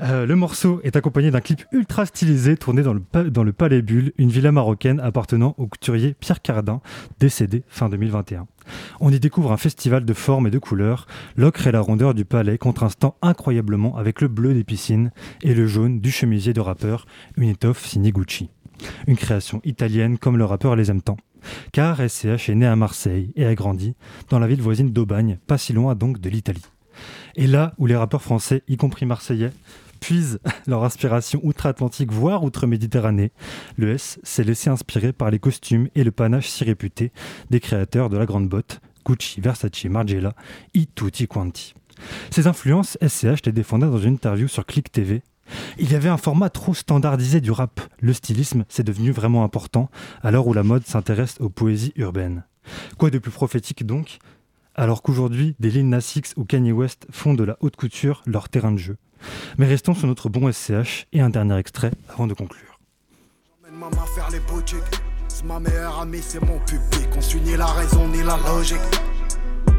[0.00, 4.28] Euh, le morceau est accompagné d'un clip ultra stylisé tourné dans le, Palais Bulle, une
[4.28, 6.80] villa marocaine appartenant au couturier Pierre Cardin,
[7.18, 8.46] décédé fin 2021.
[9.00, 12.24] On y découvre un festival de formes et de couleurs, l'ocre et la rondeur du
[12.24, 17.06] palais contrastant incroyablement avec le bleu des piscines et le jaune du chemisier de rappeur,
[17.36, 17.94] une étoffe.
[19.06, 21.16] Une création italienne comme le rappeur les aime tant.
[21.72, 23.94] Car SCH est né à Marseille et a grandi
[24.28, 26.64] dans la ville voisine d'Aubagne, pas si loin donc de l'Italie.
[27.36, 29.52] Et là où les rappeurs français, y compris marseillais,
[29.96, 33.32] puisent leur inspiration outre-Atlantique, voire outre-Méditerranée.
[33.76, 37.12] Le S s'est laissé inspirer par les costumes et le panache si réputé
[37.50, 40.34] des créateurs de la grande botte, Gucci, Versace, Margiela,
[40.74, 41.74] i tutti quanti.
[42.30, 45.22] Ces influences, SCH les défendait dans une interview sur Click TV.
[45.78, 47.80] Il y avait un format trop standardisé du rap.
[48.00, 49.90] Le stylisme, c'est devenu vraiment important
[50.22, 52.44] à l'heure où la mode s'intéresse aux poésies urbaines.
[52.98, 54.18] Quoi de plus prophétique donc
[54.78, 58.72] alors qu'aujourd'hui, des Lil Nas ou Kanye West font de la haute couture leur terrain
[58.72, 58.98] de jeu?
[59.58, 62.78] Mais restons sur notre bon SCH et un dernier extrait avant de conclure.
[63.72, 64.80] Maman faire les boutiques.
[65.28, 67.08] C'est ma meilleure amie, c'est mon public.
[67.14, 68.78] On suit ni la raison ni la logique.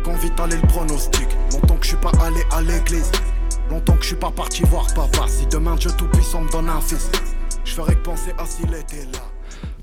[0.03, 1.27] Qu'on vite aller le pronostic.
[1.51, 3.11] Longtemps que je suis pas allé à l'église.
[3.71, 5.27] Longtemps que je suis pas parti voir papa.
[5.27, 7.09] Si demain Dieu tout-puissant me donne un fils,
[7.65, 9.36] je ferais que penser à s'il était là.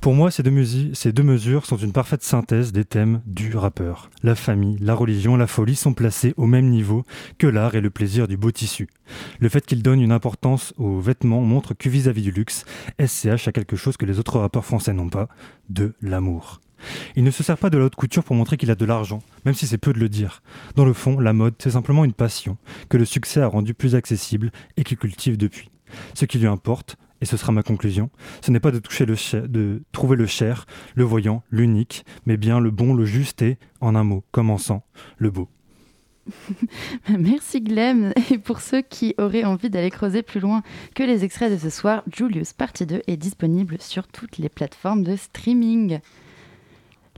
[0.05, 4.11] Pour moi, ces deux, mesures sont une parfaite synthèse des thèmes du rappeur.
[4.23, 7.07] La famille, la religion, la folie sont placés au même niveau
[7.39, 8.87] que l'art et le plaisir du beau tissu.
[9.41, 12.67] Le fait qu'il donne une importance aux vêtements montre que vis-à-vis du luxe,
[13.03, 15.27] SCH a quelque chose que les autres rappeurs français n'ont pas,
[15.71, 16.61] de l'amour.
[17.17, 19.23] Il ne se sert pas de la haute couture pour montrer qu'il a de l'argent,
[19.47, 20.43] même si c'est peu de le dire.
[20.77, 22.59] Dans le fond, la mode, c'est simplement une passion
[22.91, 25.71] que le succès a rendue plus accessible et qu'il cultive depuis.
[26.13, 28.11] Ce qui lui importe, et ce sera ma conclusion,
[28.43, 29.17] ce n'est pas de, toucher le
[29.47, 33.95] de trouver le cher, le voyant, l'unique, mais bien le bon, le juste et, en
[33.95, 34.85] un mot, commençant,
[35.17, 35.49] le beau.
[37.09, 38.13] Merci Glem.
[38.31, 40.63] Et pour ceux qui auraient envie d'aller creuser plus loin
[40.95, 45.03] que les extraits de ce soir, Julius Partie 2 est disponible sur toutes les plateformes
[45.03, 46.01] de streaming.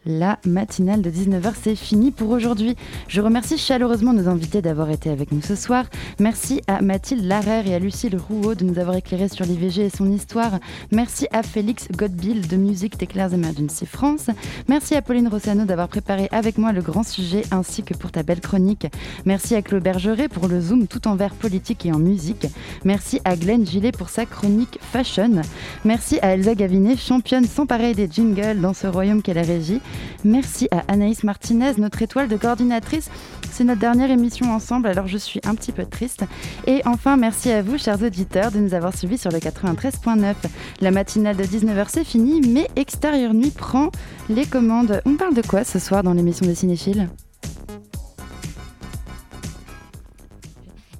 [0.08, 2.76] La matinale de 19h, c'est fini pour aujourd'hui.
[3.08, 5.86] Je remercie chaleureusement nos invités d'avoir été avec nous ce soir.
[6.20, 9.90] Merci à Mathilde Larère et à Lucille Rouault de nous avoir éclairé sur l'IVG et
[9.90, 10.60] son histoire.
[10.92, 14.28] Merci à Félix Godbill de Musique Declares Emergency France.
[14.68, 18.22] Merci à Pauline Rossano d'avoir préparé avec moi le grand sujet ainsi que pour ta
[18.22, 18.86] belle chronique.
[19.24, 22.46] Merci à Claude Bergeret pour le zoom tout en vert politique et en musique.
[22.84, 25.42] Merci à Glenn Gillet pour sa chronique fashion.
[25.84, 29.80] Merci à Elsa Gavinet, championne sans pareil des jingles dans ce royaume qu'elle a régi.
[30.24, 33.10] Merci à Anaïs Martinez, notre étoile de coordinatrice.
[33.50, 36.24] C'est notre dernière émission ensemble, alors je suis un petit peu triste.
[36.66, 40.34] Et enfin, merci à vous, chers auditeurs, de nous avoir suivis sur le 93.9.
[40.80, 43.90] La matinale de 19h, c'est fini, mais Extérieur Nuit prend
[44.28, 45.00] les commandes.
[45.06, 47.08] On parle de quoi ce soir dans l'émission des cinéphiles?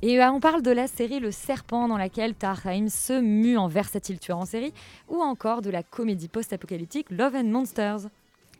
[0.03, 3.67] Et euh, on parle de la série Le Serpent, dans laquelle Tarheim se mue en
[3.67, 4.73] versatile tueur en série,
[5.09, 8.09] ou encore de la comédie post-apocalyptique Love and Monsters.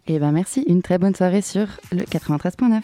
[0.09, 2.81] Eh ben merci, une très bonne soirée sur le 93.9.